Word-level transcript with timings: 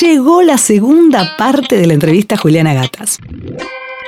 Llegó 0.00 0.42
la 0.42 0.58
segunda 0.58 1.36
parte 1.36 1.76
de 1.76 1.86
la 1.86 1.94
entrevista 1.94 2.34
a 2.34 2.38
Juliana 2.38 2.74
Gatas. 2.74 3.18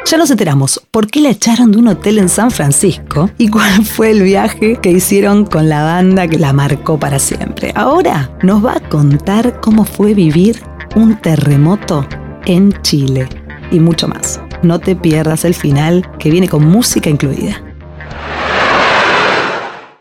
Ya 0.07 0.19
nos 0.19 0.31
enteramos 0.31 0.83
por 0.91 1.07
qué 1.07 1.21
la 1.21 1.31
echaron 1.31 1.73
de 1.73 1.79
un 1.79 1.89
hotel 1.89 2.19
en 2.19 2.29
San 2.29 2.51
Francisco 2.51 3.31
y 3.39 3.49
cuál 3.49 3.85
fue 3.85 4.11
el 4.11 4.23
viaje 4.23 4.77
que 4.77 4.91
hicieron 4.91 5.47
con 5.47 5.71
la 5.71 5.83
banda 5.83 6.29
que 6.29 6.39
la 6.39 6.53
marcó 6.53 6.99
para 6.99 7.19
siempre. 7.19 7.73
Ahora 7.75 8.37
nos 8.43 8.63
va 8.63 8.75
a 8.77 8.89
contar 8.89 9.61
cómo 9.61 9.87
fue 9.87 10.13
vivir 10.13 10.61
un 10.95 11.17
terremoto 11.17 12.07
en 12.45 12.73
Chile 12.83 13.27
y 13.71 13.81
mucho 13.81 14.07
más. 14.07 14.41
No 14.63 14.79
te 14.79 14.95
pierdas 14.95 15.47
el 15.47 15.55
final 15.55 16.07
que 16.19 16.31
viene 16.31 16.49
con 16.49 16.67
música 16.67 17.09
incluida. 17.09 17.64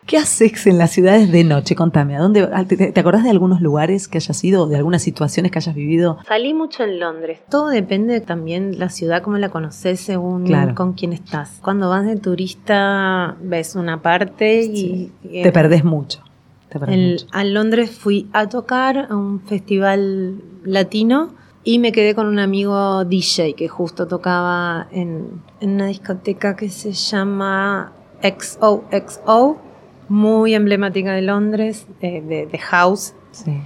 ¿Qué 0.06 0.18
haces 0.18 0.68
en 0.68 0.78
las 0.78 0.92
ciudades 0.92 1.32
de 1.32 1.44
noche? 1.44 1.76
Contame, 1.76 2.16
¿a 2.18 2.20
dónde, 2.20 2.46
te, 2.68 2.92
te, 2.92 3.00
acordás 3.00 3.24
de 3.24 3.30
algunos 3.30 3.62
lugares 3.62 4.08
que 4.08 4.18
hayas 4.18 4.44
ido, 4.44 4.68
de 4.68 4.76
algunas 4.76 5.02
situaciones 5.02 5.52
que 5.52 5.60
hayas 5.60 5.76
vivido? 5.76 6.18
Salí 6.28 6.54
mucho 6.54 6.84
en 6.84 7.00
Londres. 7.00 7.40
Todo 7.50 7.70
depende 7.70 8.20
también 8.20 8.80
la 8.80 8.90
ciudad, 8.90 9.22
cómo 9.22 9.38
la 9.38 9.50
conoces 9.50 10.02
según 10.02 10.52
con 10.76 10.94
quién 10.94 11.14
estás. 11.14 11.60
Cuando 11.62 11.90
vas 11.90 12.06
de 12.06 12.18
turista 12.18 13.38
ves 13.42 13.76
una 13.76 14.02
parte 14.02 14.64
y... 14.64 15.12
y 15.24 15.44
te 15.44 15.52
perdés 15.52 15.86
mucho. 15.86 16.20
Te 16.70 16.80
perdés 16.80 16.96
el, 16.96 17.12
mucho. 17.12 17.28
A 17.32 17.44
Londres 17.46 17.92
fui 17.92 18.28
a 18.34 18.50
tocar 18.50 19.08
a 19.10 19.16
un 19.16 19.40
festival 19.40 20.42
latino 20.64 21.34
y 21.64 21.80
me 21.80 21.94
quedé 21.94 22.14
con 22.14 22.28
un 22.28 22.40
amigo 22.40 23.06
DJ 23.06 23.54
que 23.54 23.70
justo 23.70 24.08
tocaba 24.08 24.88
en, 24.92 25.42
en 25.62 25.70
una 25.76 25.86
discoteca 25.88 26.58
que 26.58 26.70
se 26.70 26.92
llama 26.92 27.94
XOXO 28.22 29.73
muy 30.14 30.54
emblemática 30.54 31.12
de 31.12 31.24
Londres, 31.24 31.88
de, 32.00 32.22
de, 32.22 32.46
de 32.46 32.58
House. 32.60 33.16
Sí. 33.32 33.60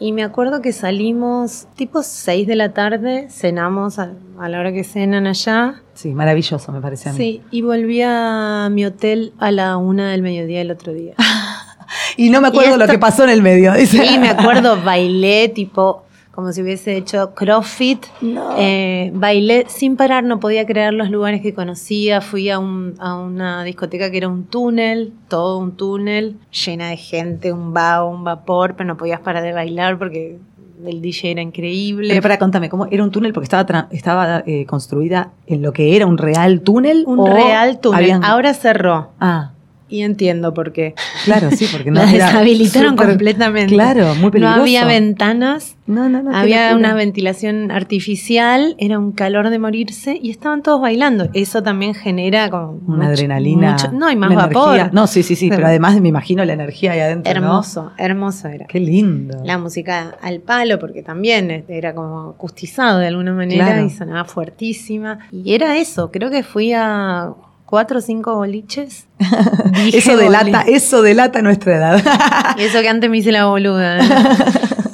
Y 0.00 0.10
me 0.10 0.24
acuerdo 0.24 0.60
que 0.60 0.72
salimos 0.72 1.68
tipo 1.76 2.02
6 2.02 2.48
de 2.48 2.56
la 2.56 2.72
tarde, 2.72 3.28
cenamos 3.30 4.00
a, 4.00 4.10
a, 4.40 4.48
la 4.48 4.58
hora 4.58 4.72
que 4.72 4.82
cenan 4.82 5.28
allá. 5.28 5.82
Sí, 5.94 6.12
maravilloso 6.12 6.72
me 6.72 6.80
parece 6.80 7.10
a 7.10 7.12
mí. 7.12 7.18
Sí, 7.18 7.42
y 7.52 7.62
volví 7.62 8.02
a 8.02 8.68
mi 8.72 8.84
hotel 8.84 9.34
a 9.38 9.52
la 9.52 9.76
una 9.76 10.10
del 10.10 10.22
mediodía 10.22 10.62
el 10.62 10.72
otro 10.72 10.92
día. 10.92 11.14
y 12.16 12.28
no 12.30 12.40
me 12.40 12.48
acuerdo 12.48 12.72
esto, 12.72 12.86
lo 12.86 12.90
que 12.90 12.98
pasó 12.98 13.22
en 13.22 13.30
el 13.30 13.40
medio. 13.40 13.72
Dice. 13.74 14.04
Sí, 14.04 14.18
me 14.18 14.30
acuerdo, 14.30 14.82
bailé 14.84 15.48
tipo 15.48 16.03
como 16.34 16.52
si 16.52 16.62
hubiese 16.62 16.96
hecho 16.96 17.34
CrossFit. 17.34 18.06
No. 18.20 18.54
Eh, 18.58 19.12
bailé 19.14 19.66
sin 19.68 19.96
parar, 19.96 20.24
no 20.24 20.40
podía 20.40 20.66
creer 20.66 20.92
los 20.92 21.10
lugares 21.10 21.40
que 21.40 21.54
conocía. 21.54 22.20
Fui 22.20 22.50
a, 22.50 22.58
un, 22.58 22.94
a, 22.98 23.14
una 23.14 23.62
discoteca 23.62 24.10
que 24.10 24.16
era 24.16 24.28
un 24.28 24.44
túnel, 24.44 25.12
todo 25.28 25.58
un 25.58 25.76
túnel, 25.76 26.36
llena 26.50 26.88
de 26.88 26.96
gente, 26.96 27.52
un 27.52 27.72
vaho, 27.72 28.08
un 28.08 28.24
vapor, 28.24 28.74
pero 28.76 28.88
no 28.88 28.96
podías 28.96 29.20
parar 29.20 29.42
de 29.42 29.52
bailar 29.52 29.98
porque 29.98 30.38
el 30.84 31.00
DJ 31.00 31.32
era 31.32 31.42
increíble. 31.42 32.08
Pero 32.08 32.22
para, 32.22 32.38
contame, 32.38 32.68
¿cómo 32.68 32.86
era 32.90 33.02
un 33.02 33.10
túnel? 33.10 33.32
Porque 33.32 33.44
estaba, 33.44 33.88
estaba 33.90 34.42
eh, 34.46 34.66
construida 34.66 35.32
en 35.46 35.62
lo 35.62 35.72
que 35.72 35.96
era 35.96 36.06
un 36.06 36.18
real 36.18 36.62
túnel. 36.62 37.04
Un 37.06 37.26
real 37.26 37.78
túnel. 37.78 38.00
Habían... 38.00 38.24
Ahora 38.24 38.54
cerró. 38.54 39.12
Ah. 39.20 39.53
Y 39.94 40.02
entiendo 40.02 40.52
por 40.52 40.72
qué. 40.72 40.96
Claro, 41.24 41.52
sí, 41.52 41.68
porque 41.70 41.88
no 41.92 42.00
la 42.00 42.10
deshabilitaron 42.10 42.90
super, 42.94 43.10
completamente. 43.10 43.72
Claro, 43.72 44.16
muy 44.16 44.32
peligroso. 44.32 44.56
No 44.56 44.62
había 44.62 44.84
ventanas. 44.84 45.76
No, 45.86 46.08
no, 46.08 46.20
no. 46.20 46.36
Había 46.36 46.74
una 46.74 46.94
ventilación 46.94 47.70
artificial, 47.70 48.74
era 48.78 48.98
un 48.98 49.12
calor 49.12 49.50
de 49.50 49.60
morirse 49.60 50.18
y 50.20 50.30
estaban 50.30 50.64
todos 50.64 50.80
bailando. 50.80 51.28
Eso 51.32 51.62
también 51.62 51.94
genera 51.94 52.50
como 52.50 52.80
una 52.88 52.96
mucho, 52.96 53.08
adrenalina. 53.10 53.72
Mucho, 53.72 53.92
no, 53.92 54.10
y 54.10 54.16
más 54.16 54.34
vapor. 54.34 54.74
Energía. 54.74 54.90
No, 54.92 55.06
sí, 55.06 55.22
sí, 55.22 55.36
sí, 55.36 55.48
pero, 55.48 55.58
pero, 55.58 55.68
además 55.68 56.00
me 56.00 56.08
imagino 56.08 56.44
la 56.44 56.54
energía 56.54 56.90
ahí 56.90 56.98
adentro. 56.98 57.30
Hermoso, 57.30 57.92
hermoso 57.96 58.48
era. 58.48 58.66
Qué 58.66 58.80
lindo. 58.80 59.44
La 59.44 59.58
música 59.58 60.16
al 60.20 60.40
palo, 60.40 60.80
porque 60.80 61.04
también 61.04 61.64
era 61.68 61.94
como 61.94 62.30
acustizado 62.30 62.98
de 62.98 63.06
alguna 63.06 63.32
manera 63.32 63.66
claro. 63.66 63.86
y 63.86 63.90
sonaba 63.90 64.24
fuertísima. 64.24 65.20
Y 65.30 65.54
era 65.54 65.76
eso, 65.76 66.10
creo 66.10 66.30
que 66.30 66.42
fui 66.42 66.72
a 66.72 67.32
cuatro 67.74 67.98
o 67.98 68.00
cinco 68.00 68.36
boliches. 68.36 69.08
eso 69.92 70.16
delata, 70.16 70.62
eso 70.62 71.02
delata 71.02 71.42
nuestra 71.42 71.76
edad. 71.76 72.54
y 72.56 72.62
eso 72.62 72.80
que 72.82 72.88
antes 72.88 73.10
me 73.10 73.18
hice 73.18 73.32
la 73.32 73.46
boluda. 73.46 73.98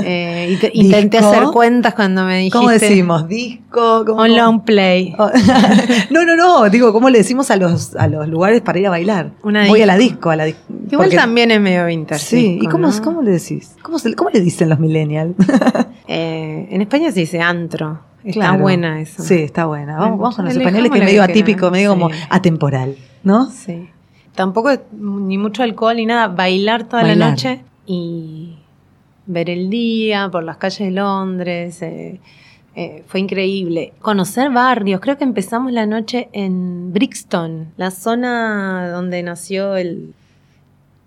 Eh, 0.03 0.57
te, 0.63 0.71
intenté 0.73 1.19
hacer 1.19 1.43
cuentas 1.53 1.93
cuando 1.93 2.25
me 2.25 2.39
dijiste. 2.39 2.57
¿Cómo 2.57 2.71
decimos? 2.71 3.29
Disco. 3.29 4.05
¿cómo? 4.07 4.23
O 4.23 4.27
long 4.27 4.63
play. 4.65 5.15
no, 6.11 6.25
no, 6.25 6.37
no. 6.37 6.71
Digo, 6.71 6.91
¿cómo 6.95 7.11
le 7.11 7.19
decimos 7.19 7.51
a 7.51 7.57
los, 7.57 7.95
a 7.97 8.09
los 8.09 8.27
lugares 8.29 8.63
para 8.63 8.79
ir 8.79 8.87
a 8.87 8.91
bailar? 8.91 9.33
Una 9.43 9.67
Voy 9.67 9.81
disco. 9.81 9.83
a 9.83 9.87
la 9.87 9.99
disco, 9.99 10.31
a 10.31 10.37
la 10.37 10.45
disco. 10.45 10.63
Igual 10.91 11.09
Porque, 11.09 11.17
también 11.17 11.51
es 11.51 11.61
medio 11.61 11.85
vintage. 11.85 12.25
Sí. 12.25 12.49
Disco, 12.53 12.65
¿Y 12.65 12.67
cómo, 12.69 12.89
¿no? 12.89 13.03
cómo 13.03 13.21
le 13.21 13.33
decís? 13.33 13.77
¿Cómo, 13.83 13.99
se, 13.99 14.15
¿Cómo, 14.15 14.31
le 14.31 14.41
dicen 14.41 14.71
los 14.71 14.79
millennials? 14.79 15.35
eh, 16.09 16.67
en 16.71 16.81
España 16.81 17.13
se 17.13 17.21
dice 17.21 17.43
antro. 17.43 18.09
Está 18.25 18.53
buena 18.53 19.01
eso. 19.01 19.23
Sí, 19.23 19.37
está 19.37 19.67
buena. 19.67 19.97
Vamos, 19.97 20.19
vamos 20.19 20.37
con 20.37 20.45
los 20.45 20.57
españoles 20.57 20.91
que 20.91 20.99
es 20.99 21.05
medio 21.05 21.23
atípico, 21.23 21.71
medio 21.71 21.95
sí. 21.95 21.99
como 21.99 22.15
atemporal, 22.29 22.97
¿no? 23.23 23.51
Sí. 23.51 23.89
Tampoco 24.35 24.71
ni 24.93 25.39
mucho 25.39 25.63
alcohol 25.63 25.97
ni 25.97 26.07
nada. 26.07 26.29
Bailar 26.29 26.85
toda 26.85 27.03
bailar. 27.03 27.17
la 27.19 27.31
noche 27.31 27.65
y 27.87 28.59
ver 29.27 29.51
el 29.51 29.71
día 29.71 30.29
por 30.31 30.45
las 30.45 30.57
calles 30.59 30.79
de 30.79 30.91
Londres. 30.91 31.83
Eh, 31.83 32.21
eh, 32.77 33.05
fue 33.07 33.21
increíble. 33.21 33.93
Conocer 34.01 34.51
barrios. 34.51 35.01
Creo 35.01 35.19
que 35.19 35.25
empezamos 35.25 35.73
la 35.73 35.87
noche 35.87 36.29
en 36.33 36.93
Brixton, 36.93 37.73
la 37.77 37.91
zona 37.91 38.91
donde 38.91 39.23
nació 39.23 39.77
el, 39.77 40.15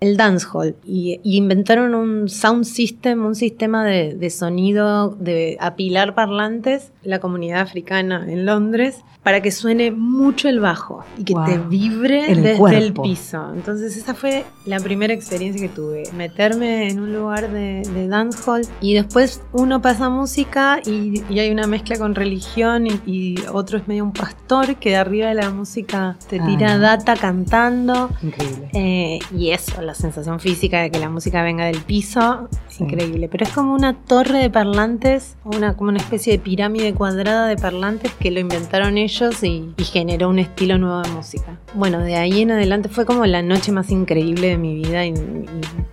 el 0.04 0.16
dancehall. 0.16 0.76
Y, 0.84 1.20
y, 1.22 1.36
inventaron 1.36 1.94
un 1.94 2.28
sound 2.28 2.64
system, 2.64 3.24
un 3.24 3.34
sistema 3.34 3.84
de, 3.84 4.14
de, 4.14 4.30
sonido, 4.30 5.10
de 5.10 5.56
apilar 5.60 6.14
parlantes, 6.14 6.92
la 7.02 7.20
comunidad 7.20 7.60
africana 7.60 8.24
en 8.28 8.44
Londres, 8.44 9.04
para 9.24 9.40
que 9.40 9.50
suene 9.50 9.90
mucho 9.90 10.50
el 10.50 10.60
bajo 10.60 11.02
y 11.16 11.24
que 11.24 11.32
wow. 11.32 11.46
te 11.46 11.58
vibre 11.58 12.30
el 12.30 12.42
desde 12.42 12.58
cuerpo. 12.58 12.78
el 12.78 12.92
piso. 12.92 13.52
Entonces 13.54 13.96
esa 13.96 14.12
fue 14.12 14.44
la 14.66 14.78
primera 14.80 15.14
experiencia 15.14 15.66
que 15.66 15.74
tuve, 15.74 16.02
meterme 16.14 16.90
en 16.90 17.00
un 17.00 17.14
lugar 17.14 17.50
de, 17.50 17.82
de 17.94 18.06
dancehall 18.06 18.66
y 18.82 18.92
después 18.92 19.40
uno 19.52 19.80
pasa 19.80 20.10
música 20.10 20.78
y, 20.84 21.22
y 21.30 21.38
hay 21.38 21.50
una 21.50 21.66
mezcla 21.66 21.96
con 21.96 22.14
religión 22.14 22.86
y, 22.86 23.00
y, 23.06 23.34
otro 23.50 23.78
es 23.78 23.88
medio 23.88 24.04
un 24.04 24.12
pastor 24.12 24.76
que 24.76 24.90
de 24.90 24.96
arriba 24.96 25.28
de 25.28 25.34
la 25.34 25.50
música 25.50 26.16
te 26.28 26.38
tira 26.38 26.74
ah, 26.74 26.78
data 26.78 27.16
cantando. 27.16 28.10
Increíble. 28.22 28.68
Eh, 28.74 29.18
y 29.34 29.50
eso, 29.50 29.80
la 29.80 29.94
sensación 29.94 30.38
física 30.38 30.82
de 30.82 30.90
que 30.90 30.98
la 30.98 31.08
música 31.08 31.42
venga 31.42 31.64
del 31.64 31.80
piso, 31.80 32.48
sí. 32.68 32.84
increíble. 32.84 33.28
Pero 33.28 33.46
es 33.46 33.52
como 33.52 33.72
una 33.72 33.94
torre 33.94 34.38
de 34.38 34.50
parlantes, 34.50 35.36
una, 35.44 35.76
como 35.76 35.88
una 35.88 35.98
especie 35.98 36.34
de 36.34 36.38
pirámide 36.38 36.92
cuadrada 36.92 37.46
de 37.46 37.56
parlantes 37.56 38.12
que 38.12 38.30
lo 38.30 38.40
inventaron 38.40 38.98
ellos 38.98 39.13
y, 39.42 39.72
y, 39.76 39.84
generó 39.84 40.28
un 40.28 40.38
estilo 40.38 40.76
nuevo 40.76 41.02
de 41.02 41.08
música. 41.10 41.58
Bueno, 41.74 42.00
de 42.00 42.16
ahí 42.16 42.42
en 42.42 42.50
adelante 42.50 42.88
fue 42.88 43.06
como 43.06 43.24
la 43.26 43.42
noche 43.42 43.70
más 43.70 43.90
increíble 43.90 44.48
de 44.48 44.58
mi 44.58 44.74
vida 44.74 45.06
y, 45.06 45.10
y 45.10 45.44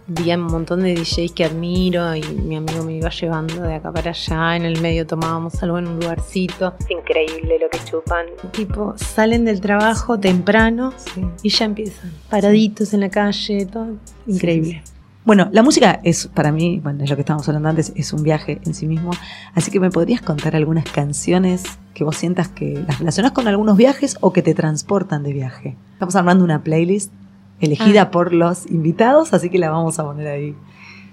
vi 0.07 0.31
a 0.31 0.35
un 0.35 0.43
montón 0.43 0.81
de 0.81 0.95
DJs 0.95 1.31
que 1.31 1.45
admiro 1.45 2.15
y 2.15 2.21
mi 2.21 2.55
amigo 2.55 2.83
me 2.83 2.97
iba 2.97 3.09
llevando 3.09 3.61
de 3.61 3.75
acá 3.75 3.91
para 3.91 4.11
allá, 4.11 4.55
en 4.55 4.65
el 4.65 4.81
medio 4.81 5.05
tomábamos 5.05 5.61
algo 5.61 5.77
en 5.77 5.87
un 5.87 5.99
lugarcito. 5.99 6.73
Es 6.79 6.89
increíble 6.89 7.59
lo 7.59 7.69
que 7.69 7.79
chupan. 7.85 8.25
Tipo, 8.51 8.93
salen 8.97 9.45
del 9.45 9.61
trabajo 9.61 10.19
temprano 10.19 10.93
sí. 10.97 11.21
y 11.43 11.49
ya 11.49 11.65
empiezan, 11.65 12.11
paraditos 12.29 12.89
sí. 12.89 12.95
en 12.95 13.01
la 13.01 13.09
calle, 13.09 13.65
todo 13.67 13.88
increíble. 14.25 14.81
Sí, 14.83 14.91
bueno, 15.23 15.49
la 15.51 15.61
música 15.61 15.99
es 16.03 16.27
para 16.27 16.51
mí, 16.51 16.79
bueno, 16.83 17.03
es 17.03 17.09
lo 17.09 17.15
que 17.15 17.21
estábamos 17.21 17.47
hablando 17.47 17.69
antes, 17.69 17.93
es 17.95 18.11
un 18.11 18.23
viaje 18.23 18.59
en 18.65 18.73
sí 18.73 18.87
mismo. 18.87 19.11
Así 19.53 19.69
que 19.69 19.79
me 19.79 19.91
podrías 19.91 20.21
contar 20.21 20.55
algunas 20.55 20.85
canciones 20.85 21.63
que 21.93 22.03
vos 22.03 22.17
sientas 22.17 22.47
que 22.47 22.83
las 22.87 22.99
relacionás 22.99 23.31
con 23.31 23.47
algunos 23.47 23.77
viajes 23.77 24.17
o 24.21 24.33
que 24.33 24.41
te 24.41 24.55
transportan 24.55 25.21
de 25.23 25.33
viaje. 25.33 25.77
Estamos 25.93 26.15
armando 26.15 26.43
una 26.43 26.63
playlist 26.63 27.11
elegida 27.59 28.03
ah. 28.03 28.11
por 28.11 28.33
los 28.33 28.65
invitados, 28.69 29.33
así 29.33 29.49
que 29.49 29.59
la 29.59 29.69
vamos 29.69 29.99
a 29.99 30.03
poner 30.03 30.27
ahí 30.27 30.55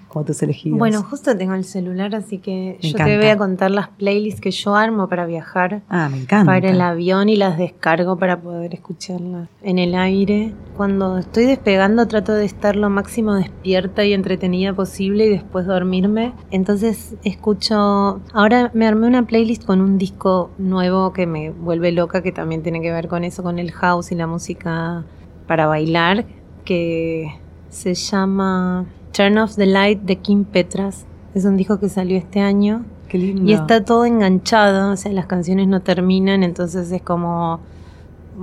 como 0.09 0.25
tus 0.25 0.43
elegidos. 0.43 0.79
Bueno, 0.79 1.03
justo 1.03 1.37
tengo 1.37 1.55
el 1.55 1.65
celular, 1.65 2.15
así 2.15 2.39
que 2.39 2.79
me 2.81 2.89
yo 2.89 2.95
encanta. 2.95 3.05
te 3.05 3.17
voy 3.19 3.27
a 3.27 3.37
contar 3.37 3.71
las 3.71 3.89
playlists 3.89 4.41
que 4.41 4.51
yo 4.51 4.75
armo 4.75 5.09
para 5.09 5.27
viajar. 5.27 5.83
Ah, 5.89 6.09
me 6.11 6.19
encanta. 6.19 6.47
Para 6.47 6.71
el 6.71 6.81
avión 6.81 7.29
y 7.29 7.37
las 7.37 7.59
descargo 7.59 8.17
para 8.17 8.41
poder 8.41 8.75
escucharlas 8.75 9.49
en 9.63 9.79
el 9.79 9.95
aire. 9.95 10.55
Cuando 10.77 11.19
estoy 11.19 11.45
despegando 11.45 12.09
trato 12.09 12.33
de 12.33 12.45
estar 12.45 12.77
lo 12.77 12.91
máximo 12.91 13.35
despierta 13.35 14.05
y 14.05 14.13
entretenida 14.13 14.73
posible 14.73 15.27
y 15.27 15.31
después 15.31 15.67
dormirme. 15.67 16.33
Entonces 16.51 17.17
escucho... 17.25 18.21
Ahora 18.33 18.71
me 18.75 18.87
armé 18.87 19.07
una 19.07 19.27
playlist 19.27 19.65
con 19.65 19.81
un 19.81 19.99
disco 19.99 20.51
nuevo 20.59 21.13
que 21.13 21.27
me 21.27 21.51
vuelve 21.51 21.93
loca, 21.93 22.23
que 22.23 22.33
también 22.33 22.63
tiene 22.63 22.81
que 22.81 22.93
ver 22.93 23.09
con 23.09 23.25
eso, 23.25 23.43
con 23.43 23.59
el 23.59 23.73
house 23.73 24.13
y 24.13 24.15
la 24.15 24.27
música 24.27 25.05
para 25.47 25.67
bailar, 25.67 26.27
que 26.65 27.41
se 27.71 27.95
llama... 27.95 28.87
Turn 29.13 29.37
Off 29.39 29.57
the 29.57 29.67
Light 29.67 30.03
de 30.03 30.17
Kim 30.17 30.45
Petras. 30.45 31.05
Es 31.35 31.45
un 31.45 31.57
disco 31.57 31.81
que 31.81 31.89
salió 31.89 32.17
este 32.17 32.41
año. 32.41 32.85
Qué 33.09 33.19
lindo. 33.19 33.51
Y 33.51 33.53
está 33.53 33.85
todo 33.85 34.05
enganchado, 34.05 34.93
o 34.93 34.97
sea, 34.97 35.13
las 35.13 35.27
canciones 35.27 35.67
no 35.67 35.81
terminan, 35.81 36.43
entonces 36.43 36.93
es 36.93 37.03
como. 37.03 37.61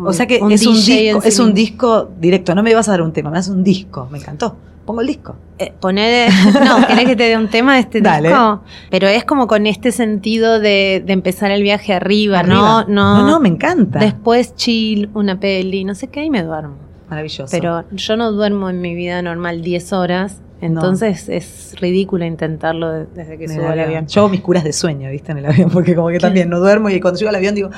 O 0.04 0.12
sea 0.12 0.28
que 0.28 0.40
un 0.42 0.52
es, 0.52 0.68
un 0.68 0.74
disco, 0.76 1.24
es 1.24 1.40
un 1.40 1.54
disco 1.54 2.10
directo, 2.20 2.54
no 2.54 2.62
me 2.62 2.76
vas 2.76 2.90
a 2.90 2.92
dar 2.92 3.02
un 3.02 3.14
tema, 3.14 3.30
me 3.30 3.38
das 3.38 3.48
un 3.48 3.64
disco, 3.64 4.10
me 4.12 4.18
encantó. 4.18 4.58
pongo 4.86 5.00
el 5.00 5.08
disco. 5.08 5.38
Eh, 5.58 5.72
poner, 5.80 6.30
no, 6.66 6.86
¿querés 6.88 7.06
que 7.06 7.16
te 7.16 7.24
dé 7.24 7.38
un 7.38 7.48
tema 7.48 7.76
de 7.76 7.80
este 7.80 8.02
Dale. 8.02 8.28
disco? 8.28 8.62
Pero 8.92 9.08
es 9.08 9.24
como 9.24 9.48
con 9.48 9.68
este 9.68 9.94
sentido 9.94 10.60
de, 10.60 11.02
de 11.06 11.14
empezar 11.14 11.52
el 11.52 11.64
viaje 11.64 11.94
arriba, 11.94 12.44
¿no? 12.44 12.66
Arriba. 12.66 12.86
No, 12.90 13.22
no, 13.22 13.28
no, 13.28 13.40
me 13.40 13.48
encanta. 13.48 14.00
Después 14.00 14.56
chill, 14.56 15.10
una 15.14 15.40
peli, 15.40 15.86
no 15.86 15.96
sé 15.96 16.10
qué, 16.10 16.26
y 16.26 16.30
me 16.30 16.44
duermo. 16.44 16.85
Maravilloso. 17.10 17.48
Pero 17.52 17.84
yo 17.92 18.16
no 18.18 18.32
duermo 18.32 18.70
en 18.70 18.82
mi 18.82 18.96
vida 18.96 19.22
normal 19.22 19.62
10 19.62 19.94
horas, 19.94 20.38
entonces 20.62 21.30
es 21.30 21.76
ridículo 21.80 22.26
intentarlo 22.26 22.90
de- 22.92 23.06
desde 23.14 23.38
que 23.38 23.48
subo 23.48 23.64
al 23.68 23.74
avión. 23.74 23.86
avión. 23.88 24.08
Yo 24.08 24.22
hago 24.22 24.30
mis 24.30 24.42
curas 24.42 24.64
de 24.64 24.74
sueño, 24.74 25.10
¿viste? 25.12 25.32
En 25.32 25.40
el 25.40 25.46
avión, 25.46 25.70
porque 25.70 25.96
como 25.96 26.10
que 26.10 26.20
también 26.20 26.50
no 26.50 26.60
duermo 26.60 26.90
y 26.90 27.00
cuando 27.00 27.20
llego 27.20 27.30
al 27.30 27.36
avión 27.36 27.54
digo, 27.56 27.70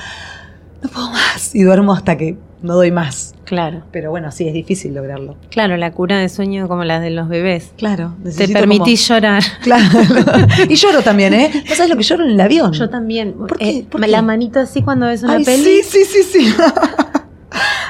no 0.82 0.90
puedo 0.90 1.10
más. 1.10 1.54
Y 1.56 1.64
duermo 1.64 1.92
hasta 1.94 2.16
que 2.18 2.38
no 2.62 2.76
doy 2.76 2.92
más. 2.92 3.34
Claro, 3.46 3.84
Pero 3.92 4.10
bueno, 4.12 4.30
sí, 4.32 4.46
es 4.48 4.54
difícil 4.54 4.94
lograrlo. 4.94 5.38
claro, 5.50 5.78
la 5.78 5.92
cura 5.92 6.18
de 6.18 6.28
sueño 6.28 6.68
como 6.68 6.84
la 6.84 7.00
de 7.00 7.12
los 7.12 7.30
bebés. 7.30 7.72
Claro. 7.78 8.14
Te 8.38 8.48
permitís 8.50 9.08
llorar. 9.08 9.42
Claro. 9.62 9.86
y 10.70 10.76
lloro 10.76 11.02
también, 11.02 11.34
¿eh? 11.34 11.52
¿No 11.70 11.76
sabes 11.76 11.90
lo 11.90 11.96
que 11.98 12.04
lloro 12.04 12.26
en 12.26 12.32
el 12.32 12.42
avión? 12.42 12.74
Yo 12.74 12.90
también. 12.90 13.34
¿Por 13.34 13.58
qué? 13.58 13.70
Eh, 13.70 13.86
¿Por 13.90 14.06
La 14.08 14.22
manito 14.22 14.60
así 14.60 14.82
cuando 14.82 15.06
ves 15.06 15.24
una 15.24 15.34
Ay, 15.36 15.46
peli. 15.46 15.64
Sí, 15.64 15.82
sí, 15.84 16.06
sí, 16.06 16.24
sí. 16.24 16.54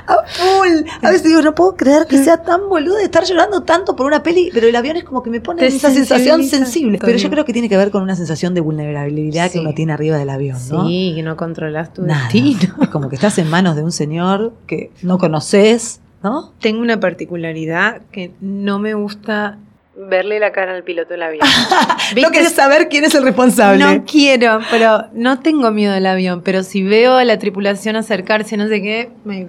A 0.08 0.24
full. 0.26 0.88
A 1.02 1.10
veces 1.10 1.24
digo, 1.26 1.42
no 1.42 1.54
puedo 1.54 1.76
creer 1.76 2.08
que 2.08 2.24
sea 2.24 2.42
tan 2.42 2.70
boludo 2.70 2.96
de 2.96 3.04
estar 3.04 3.24
llorando 3.26 3.62
tanto 3.64 3.96
por 3.96 4.06
una 4.06 4.24
peli, 4.24 4.50
pero 4.54 4.68
el 4.68 4.76
avión 4.76 4.96
es 4.98 5.04
como 5.04 5.22
que 5.22 5.30
me 5.30 5.42
pone 5.42 5.66
esa 5.66 5.92
sensación 5.92 6.44
sensible. 6.44 6.98
Pero 7.02 7.18
yo 7.18 7.30
creo 7.30 7.46
que 7.46 7.54
tiene 7.54 7.68
que 7.70 7.78
ver 7.78 7.92
con 7.92 8.04
una 8.04 8.16
sensación 8.16 8.54
de 8.54 8.62
vulnerabilidad 8.62 9.52
que 9.52 9.60
uno 9.60 9.74
tiene 9.74 9.94
arriba 9.94 10.18
del 10.18 10.30
avión, 10.30 10.58
¿no? 10.70 10.88
Sí, 10.88 11.14
que 11.16 11.24
no 11.24 11.36
controlas 11.36 11.94
tu 11.94 12.04
Nada. 12.04 12.24
destino. 12.24 12.76
Es 12.82 12.90
como 12.90 13.10
que 13.10 13.16
estás 13.16 13.38
en 13.38 13.50
manos 13.50 13.76
de 13.76 13.84
un 13.84 13.92
señor 13.92 14.54
que 14.66 14.92
no 15.02 15.18
conoces, 15.18 16.00
¿no? 16.24 16.54
Tengo 16.62 16.82
una 16.82 17.00
particularidad 17.00 18.02
que 18.12 18.32
no 18.40 18.80
me 18.80 18.94
gusta 18.94 19.58
verle 19.98 20.40
la 20.40 20.52
cara 20.52 20.74
al 20.76 20.84
piloto 20.84 21.10
del 21.14 21.24
avión. 21.24 21.48
No 22.22 22.30
querés 22.32 22.54
saber 22.54 22.88
quién 22.90 23.04
es 23.04 23.14
el 23.16 23.24
responsable. 23.24 23.84
No 23.84 24.04
quiero, 24.06 24.60
pero 24.72 25.08
no 25.14 25.40
tengo 25.40 25.72
miedo 25.72 25.94
del 25.94 26.06
avión. 26.06 26.42
Pero 26.44 26.64
si 26.64 26.82
veo 26.84 27.16
a 27.18 27.26
la 27.26 27.38
tripulación 27.38 27.96
acercarse, 27.96 28.56
no 28.58 28.68
sé 28.68 28.82
qué, 28.82 29.10
me 29.26 29.46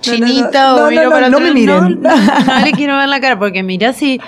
chinita 0.00 0.68
no, 0.68 0.76
o 0.76 0.80
no, 0.82 0.90
miro 0.90 1.02
no, 1.04 1.10
para 1.10 1.28
no 1.28 1.36
otro 1.38 1.48
me 1.48 1.54
miren. 1.54 2.00
No, 2.02 2.16
no 2.16 2.64
le 2.64 2.72
quiero 2.72 2.96
ver 2.96 3.08
la 3.08 3.20
cara, 3.20 3.38
porque 3.38 3.62
mirá 3.64 3.92
si 3.92 4.20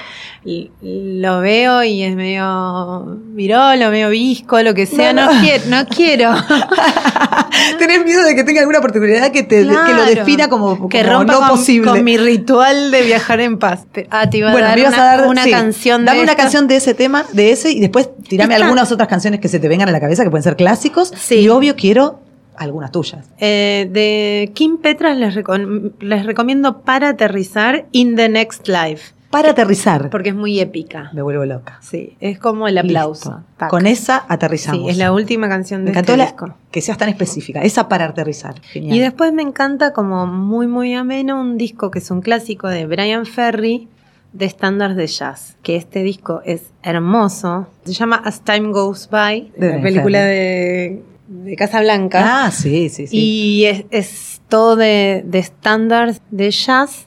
lo 0.82 1.40
veo 1.40 1.84
y 1.84 2.02
es 2.02 2.16
medio 2.16 3.18
virolo, 3.34 3.90
medio 3.90 4.08
visco, 4.08 4.60
lo 4.62 4.74
que 4.74 4.86
sea. 4.86 5.12
No, 5.12 5.26
No, 5.26 5.32
no. 5.34 5.40
quiero, 5.42 5.64
no 5.68 5.86
quiero. 5.86 6.34
Tenés 7.78 8.04
miedo 8.04 8.22
de 8.24 8.34
que 8.34 8.42
tenga 8.44 8.60
alguna 8.60 8.80
particularidad 8.80 9.30
que, 9.32 9.42
te, 9.42 9.58
que 9.58 9.64
lo 9.64 9.72
Claro. 9.72 10.04
defina 10.06 10.48
como, 10.48 10.88
que 10.88 11.02
como 11.02 11.12
rompa 11.18 11.32
no 11.34 11.38
con, 11.40 11.48
posible. 11.50 11.90
con 11.90 12.04
mi 12.04 12.16
ritual 12.16 12.90
de 12.90 13.02
viajar 13.02 13.40
en 13.40 13.58
paz. 13.58 13.86
Ah, 14.10 14.28
te 14.30 14.38
iba 14.38 14.48
a 14.48 14.52
bueno, 14.52 14.66
dar 14.68 14.78
una, 14.78 14.96
a 14.96 15.16
dar 15.16 15.26
una 15.28 15.44
sí, 15.44 15.49
canción 15.50 16.04
Dame 16.04 16.18
de 16.18 16.24
una 16.24 16.34
canción 16.36 16.66
de 16.68 16.76
ese 16.76 16.94
tema, 16.94 17.24
de 17.32 17.52
ese, 17.52 17.70
y 17.72 17.80
después 17.80 18.10
tirame 18.28 18.54
Esta- 18.54 18.64
algunas 18.66 18.90
otras 18.92 19.08
canciones 19.08 19.40
que 19.40 19.48
se 19.48 19.58
te 19.60 19.68
vengan 19.68 19.88
a 19.88 19.92
la 19.92 20.00
cabeza, 20.00 20.22
que 20.24 20.30
pueden 20.30 20.44
ser 20.44 20.56
clásicos. 20.56 21.12
Sí. 21.16 21.36
Y 21.40 21.48
obvio 21.48 21.76
quiero 21.76 22.20
algunas 22.56 22.92
tuyas. 22.92 23.24
Eh, 23.38 23.88
de 23.90 24.50
Kim 24.54 24.78
Petras 24.78 25.16
les, 25.16 25.34
recom- 25.34 25.92
les 26.00 26.26
recomiendo 26.26 26.80
para 26.82 27.08
aterrizar 27.10 27.86
In 27.92 28.16
the 28.16 28.28
Next 28.28 28.68
Life, 28.68 29.14
Para 29.30 29.52
aterrizar. 29.52 30.10
porque 30.10 30.30
es 30.30 30.34
muy 30.34 30.60
épica. 30.60 31.08
Me 31.14 31.22
vuelvo 31.22 31.46
loca. 31.46 31.78
Sí, 31.80 32.16
es 32.20 32.38
como 32.38 32.68
el 32.68 32.76
aplauso. 32.76 33.42
Con 33.70 33.86
esa 33.86 34.24
aterrizamos. 34.28 34.82
Sí, 34.82 34.88
es 34.90 34.98
la 34.98 35.12
última 35.12 35.48
canción 35.48 35.80
Me 35.82 35.84
de 35.86 35.90
encantó 35.92 36.12
este 36.12 36.18
la- 36.18 36.24
disco. 36.26 36.54
que 36.70 36.82
seas 36.82 36.98
tan 36.98 37.08
específica. 37.08 37.62
Esa 37.62 37.88
para 37.88 38.04
aterrizar. 38.06 38.60
Genial. 38.60 38.94
Y 38.94 38.98
después 39.00 39.32
me 39.32 39.42
encanta 39.42 39.92
como 39.94 40.26
muy 40.26 40.66
muy 40.66 40.92
ameno 40.94 41.40
un 41.40 41.56
disco 41.56 41.90
que 41.90 42.00
es 42.00 42.10
un 42.10 42.20
clásico 42.20 42.68
de 42.68 42.84
Brian 42.86 43.24
Ferry 43.24 43.88
de 44.32 44.44
estándares 44.44 44.96
de 44.96 45.06
jazz, 45.06 45.56
que 45.62 45.76
este 45.76 46.02
disco 46.02 46.40
es 46.44 46.70
hermoso, 46.82 47.66
se 47.84 47.92
llama 47.92 48.16
As 48.24 48.42
Time 48.42 48.70
Goes 48.70 49.08
By, 49.10 49.52
De 49.56 49.76
la 49.76 49.82
película 49.82 50.22
de, 50.22 51.02
de 51.28 51.56
Casablanca. 51.56 52.44
Ah, 52.44 52.50
sí, 52.50 52.88
sí, 52.88 53.06
sí. 53.06 53.16
Y 53.16 53.64
es, 53.64 53.84
es 53.90 54.40
todo 54.48 54.76
de, 54.76 55.24
estándares 55.32 56.20
de 56.30 56.50
jazz. 56.50 57.06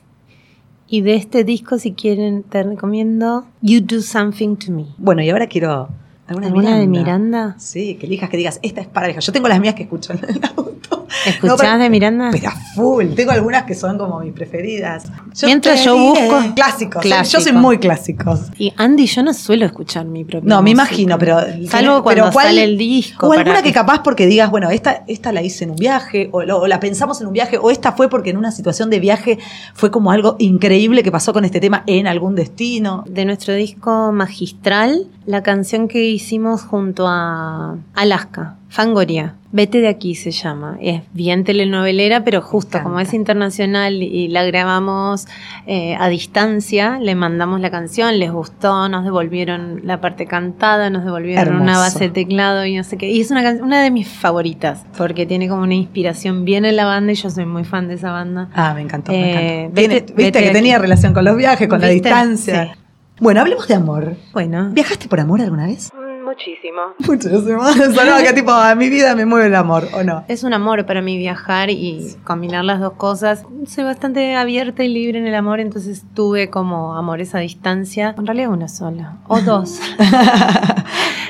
Y 0.85 1.01
de 1.01 1.15
este 1.15 1.43
disco, 1.43 1.79
si 1.79 1.93
quieren, 1.93 2.43
te 2.43 2.61
recomiendo 2.61 3.47
You 3.61 3.81
Do 3.81 4.01
Something 4.01 4.57
to 4.57 4.71
Me. 4.71 4.85
Bueno, 4.97 5.23
y 5.23 5.29
ahora 5.31 5.47
quiero 5.47 5.89
alguna, 6.27 6.47
¿Alguna 6.47 6.77
de 6.77 6.87
Miranda. 6.87 6.99
Miranda? 6.99 7.55
Sí, 7.57 7.95
que 7.95 8.05
elijas 8.05 8.29
que 8.29 8.37
digas, 8.37 8.59
esta 8.61 8.81
es 8.81 8.87
para. 8.87 9.09
Yo 9.09 9.31
tengo 9.31 9.47
las 9.47 9.59
mías 9.59 9.73
que 9.73 9.83
escucho 9.83 10.13
en 10.13 10.19
el 10.29 10.41
auto. 10.55 11.02
¿Escuchás 11.25 11.57
pero- 11.59 11.77
de 11.77 11.89
Miranda? 11.89 12.29
Pero 12.31 12.51
full. 12.75 13.13
Tengo 13.15 13.31
algunas 13.31 13.63
que 13.63 13.75
son 13.75 13.97
como 13.97 14.19
mis 14.19 14.33
preferidas. 14.33 15.05
Mientras 15.43 15.79
te 15.79 15.85
yo 15.85 15.95
busco- 15.97 16.53
Clásicos. 16.55 17.01
Clásico. 17.01 17.37
Yo 17.37 17.43
soy 17.43 17.53
muy 17.53 17.77
clásicos. 17.77 18.39
Y 18.57 18.73
Andy, 18.77 19.05
yo 19.05 19.23
no 19.23 19.33
suelo 19.33 19.65
escuchar 19.65 20.05
mi 20.05 20.23
propia 20.23 20.47
No, 20.49 20.61
me 20.61 20.71
imagino, 20.71 21.17
pero. 21.17 21.39
Salvo 21.39 21.67
pero 21.69 22.03
cuando 22.03 22.31
¿cuál- 22.31 22.47
sale 22.47 22.63
el 22.63 22.77
disco. 22.77 23.27
O 23.27 23.29
para 23.29 23.41
alguna 23.41 23.61
que 23.61 23.71
capaz 23.73 24.01
porque 24.03 24.25
digas, 24.25 24.49
bueno, 24.49 24.69
esta, 24.69 25.03
esta 25.07 25.31
la 25.31 25.41
hice 25.41 25.63
en 25.65 25.71
un 25.71 25.77
viaje, 25.77 26.29
o 26.31 26.43
la 26.67 26.79
pensamos 26.79 27.21
en 27.21 27.27
un 27.27 27.33
viaje, 27.33 27.57
o 27.57 27.69
esta 27.71 27.91
fue 27.93 28.09
porque 28.09 28.29
en 28.31 28.37
una 28.37 28.51
situación 28.51 28.89
de 28.89 28.99
viaje 28.99 29.39
fue 29.73 29.91
como 29.91 30.11
algo 30.11 30.35
increíble 30.39 31.03
que 31.03 31.11
pasó 31.11 31.33
con 31.33 31.45
este 31.45 31.59
tema 31.59 31.83
en 31.87 32.07
algún 32.07 32.35
destino. 32.35 33.03
De 33.07 33.25
nuestro 33.25 33.53
disco 33.53 34.11
magistral, 34.11 35.07
la 35.25 35.43
canción 35.43 35.87
que 35.87 36.03
hicimos 36.03 36.61
junto 36.63 37.05
a 37.07 37.77
Alaska, 37.93 38.55
Fangoria. 38.69 39.35
Vete 39.55 39.81
de 39.81 39.87
aquí 39.87 40.15
se 40.15 40.31
llama. 40.31 40.77
Es 40.81 41.03
bien 41.13 41.43
telenovelera, 41.43 42.23
pero 42.23 42.41
justo 42.41 42.81
como 42.81 42.99
es 42.99 43.13
internacional 43.13 44.01
y 44.01 44.27
la 44.27 44.43
grabamos 44.45 45.27
eh, 45.67 45.95
a 45.99 46.09
distancia, 46.09 46.97
le 46.99 47.13
mandamos 47.13 47.61
la 47.61 47.69
canción, 47.69 48.17
les 48.17 48.31
gustó, 48.31 48.89
nos 48.89 49.03
devolvieron 49.03 49.81
la 49.83 50.01
parte 50.01 50.25
cantada, 50.25 50.89
nos 50.89 51.05
devolvieron 51.05 51.55
una 51.61 51.77
base 51.77 51.99
de 52.05 52.09
teclado 52.09 52.65
y 52.65 52.75
no 52.75 52.83
sé 52.83 52.97
qué. 52.97 53.11
Y 53.11 53.21
es 53.21 53.29
una, 53.29 53.47
una 53.61 53.83
de 53.83 53.91
mis 53.91 54.07
favoritas, 54.09 54.85
porque 54.97 55.27
tiene 55.27 55.47
como 55.47 55.61
una 55.61 55.75
inspiración 55.75 56.45
bien 56.45 56.65
en 56.65 56.75
la 56.75 56.85
banda 56.85 57.11
y 57.11 57.15
yo 57.15 57.29
soy 57.29 57.45
muy 57.45 57.63
fan 57.63 57.87
de 57.87 57.93
esa 57.93 58.11
banda. 58.11 58.49
Ah, 58.55 58.73
me 58.73 58.81
encantó. 58.81 59.11
me 59.11 59.19
Eh, 59.19 59.59
encantó. 59.65 59.75
Vete- 59.81 59.89
Viste 59.99 60.13
vete 60.15 60.43
que 60.45 60.49
tenía 60.49 60.79
relación 60.79 61.13
con 61.13 61.25
los 61.25 61.37
viajes, 61.37 61.67
con 61.67 61.79
la 61.79 61.89
distancia. 61.89 62.73
Sí. 62.73 62.79
Bueno, 63.19 63.41
hablemos 63.41 63.67
de 63.67 63.75
amor. 63.75 64.15
Bueno. 64.33 64.71
¿Viajaste 64.71 65.07
por 65.07 65.19
amor 65.19 65.41
alguna 65.41 65.67
vez? 65.67 65.91
Muchísimo. 66.33 66.81
Muchísimo. 67.07 67.63
Sonaba 67.93 68.23
que 68.23 68.33
tipo, 68.33 68.51
a 68.51 68.73
mi 68.73 68.89
vida 68.89 69.15
me 69.15 69.25
mueve 69.25 69.47
el 69.47 69.55
amor, 69.55 69.87
¿o 69.93 70.03
no? 70.03 70.25
Es 70.27 70.43
un 70.43 70.53
amor 70.53 70.83
para 70.85 71.01
mí 71.01 71.17
viajar 71.17 71.69
y 71.69 72.15
combinar 72.23 72.65
las 72.65 72.79
dos 72.79 72.93
cosas. 72.93 73.45
Soy 73.67 73.83
bastante 73.83 74.35
abierta 74.35 74.83
y 74.83 74.87
libre 74.87 75.19
en 75.19 75.27
el 75.27 75.35
amor, 75.35 75.59
entonces 75.59 76.03
tuve 76.15 76.49
como 76.49 76.95
amores 76.95 77.35
a 77.35 77.39
distancia. 77.39 78.15
En 78.17 78.25
realidad 78.25 78.49
una 78.49 78.67
sola, 78.67 79.17
o 79.27 79.41
dos. 79.45 79.79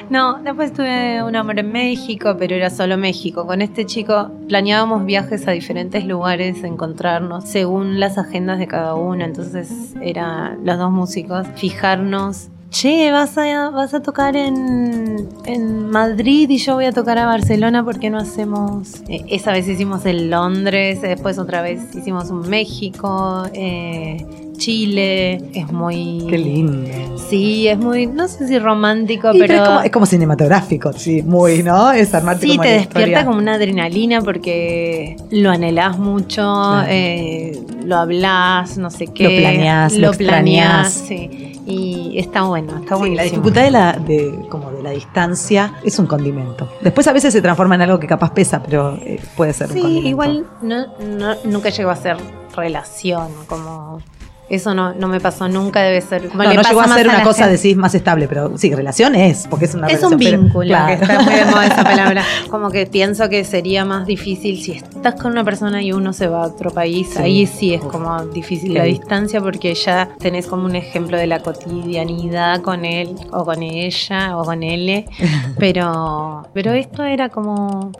no, 0.09 0.39
después 0.41 0.71
tuve 0.71 1.21
un 1.21 1.35
amor 1.35 1.59
en 1.59 1.73
México, 1.73 2.38
pero 2.39 2.55
era 2.55 2.69
solo 2.69 2.98
México. 2.98 3.45
Con 3.45 3.62
este 3.62 3.86
chico 3.86 4.31
planeábamos 4.48 5.05
viajes 5.05 5.48
a 5.50 5.51
diferentes 5.51 6.05
lugares, 6.05 6.63
encontrarnos 6.63 7.43
según 7.43 8.00
las 8.00 8.17
agendas 8.17 8.57
de 8.57 8.67
cada 8.67 8.95
uno. 8.95 9.25
Entonces 9.25 9.95
era 10.01 10.55
los 10.63 10.77
dos 10.77 10.91
músicos, 10.91 11.45
fijarnos 11.55 12.48
Che, 12.74 13.12
vas 13.12 13.38
a, 13.38 13.70
vas 13.70 13.94
a 13.94 14.01
tocar 14.01 14.36
en, 14.36 15.30
en 15.46 15.92
Madrid 15.92 16.50
y 16.50 16.58
yo 16.58 16.74
voy 16.74 16.86
a 16.86 16.92
tocar 16.92 17.20
a 17.20 17.27
Barcelona, 17.27 17.84
¿por 17.86 18.00
qué 18.00 18.10
no 18.10 18.18
hacemos? 18.18 18.96
Eh, 19.08 19.24
esa 19.30 19.51
vez 19.51 19.68
hicimos 19.68 20.08
en 20.08 20.32
Londres, 20.32 21.00
después 21.03 21.38
otra 21.38 21.62
vez 21.62 21.80
hicimos 21.96 22.32
un 22.32 22.50
México, 22.50 23.44
eh, 23.53 24.25
Chile, 24.58 25.36
es 25.53 25.72
muy... 25.72 26.25
Qué 26.27 26.38
lindo. 26.39 26.89
Sí, 27.30 27.68
es 27.68 27.77
muy, 27.77 28.08
no 28.08 28.27
sé 28.27 28.48
si 28.48 28.58
romántico, 28.58 29.30
pero 29.34 29.46
pero... 29.46 29.53
es, 29.63 29.70
como, 29.70 29.82
es 29.82 29.92
como 29.92 30.06
cinematográfico, 30.08 30.94
sí, 30.94 31.22
muy, 31.22 31.62
¿no? 31.62 31.92
Es 31.92 32.12
armarte 32.15 32.42
Sí, 32.48 32.51
como 32.53 32.63
te 32.63 32.70
despierta 32.70 33.00
historia. 33.01 33.25
como 33.25 33.38
una 33.38 33.53
adrenalina 33.53 34.22
porque 34.22 35.15
lo 35.30 35.51
anhelás 35.51 36.00
mucho, 36.00 36.42
Claro. 36.42 36.88
eh, 36.89 37.62
lo 37.86 37.98
hablas, 37.98 38.80
no 38.80 38.89
sé 38.89 39.06
qué. 39.08 39.25
Lo 39.25 39.30
planeás, 39.30 39.94
lo 39.96 40.12
planeás, 40.13 40.98
extrañás. 40.98 41.30
sí. 41.30 41.52
Y 41.65 42.17
está 42.20 42.41
bueno, 42.43 42.74
está 42.77 42.96
Sí, 42.96 43.00
buenísimo. 43.00 43.15
la 43.15 43.24
dificultad 43.24 43.62
de 43.63 43.72
la, 43.72 43.93
de, 43.93 44.48
como 44.50 44.72
de 44.72 44.84
la 44.84 44.89
distancia 44.91 45.75
es 45.84 45.98
un 46.00 46.08
condimento. 46.08 46.67
Después 46.82 47.08
a 47.08 47.13
veces 47.13 47.32
se 47.34 47.41
transforma 47.41 47.75
en 47.75 47.82
algo 47.84 48.00
que 48.00 48.08
capaz 48.08 48.32
pesa, 48.34 48.62
pero 48.62 48.96
eh, 48.98 49.22
puede 49.38 49.53
ser 49.53 49.67
un 49.70 49.74
Sí, 49.74 49.82
condimento. 49.82 50.10
igual 50.10 50.48
no, 50.62 50.86
no- 51.00 51.36
nunca 51.46 51.70
llegó 51.70 51.89
a 51.89 51.96
ser 51.96 52.17
relación, 52.55 53.29
como 53.48 54.01
eso 54.50 54.73
no, 54.73 54.93
no 54.93 55.07
me 55.07 55.19
pasó 55.19 55.47
nunca, 55.47 55.81
debe 55.81 56.01
ser. 56.01 56.27
como 56.29 56.43
No, 56.43 56.50
le 56.50 56.55
no 56.55 56.62
llegó 56.62 56.81
a 56.81 56.88
ser 56.88 57.07
una 57.07 57.23
cosa, 57.23 57.45
gente. 57.45 57.57
decís, 57.57 57.75
más 57.77 57.95
estable, 57.95 58.27
pero 58.27 58.57
sí, 58.57 58.73
relación 58.73 59.15
es, 59.15 59.47
porque 59.50 59.65
es 59.65 59.73
una 59.75 59.88
Es 59.88 59.93
relación. 60.01 60.13
un 60.13 60.19
pero- 60.19 60.41
vínculo, 60.41 60.67
claro. 60.67 60.88
que 60.88 60.93
está 61.05 61.19
muy 61.21 61.33
de 61.33 61.45
moda 61.45 61.65
esa 61.67 61.83
palabra. 61.83 62.23
Como 62.50 62.69
que 62.69 62.85
pienso 62.85 63.29
que 63.29 63.43
sería 63.43 63.85
más 63.85 64.05
difícil 64.05 64.62
si 64.62 64.73
estás 64.73 65.15
con 65.15 65.31
una 65.31 65.43
persona 65.43 65.81
y 65.81 65.91
uno 65.93 66.13
se 66.13 66.27
va 66.27 66.43
a 66.43 66.47
otro 66.47 66.71
país. 66.71 67.09
Sí. 67.13 67.19
Ahí 67.21 67.45
sí 67.47 67.73
es 67.73 67.81
como 67.81 68.23
difícil 68.25 68.73
la 68.73 68.83
distancia 68.83 69.41
porque 69.41 69.73
ya 69.75 70.09
tenés 70.19 70.47
como 70.47 70.65
un 70.65 70.75
ejemplo 70.75 71.17
de 71.17 71.27
la 71.27 71.39
cotidianidad 71.39 72.62
con 72.62 72.85
él 72.85 73.15
o 73.31 73.45
con 73.45 73.63
ella 73.63 74.38
o 74.38 74.43
con 74.43 74.63
él. 74.63 75.05
Pero, 75.57 76.43
pero 76.53 76.73
esto 76.73 77.03
era 77.03 77.29
como 77.29 77.91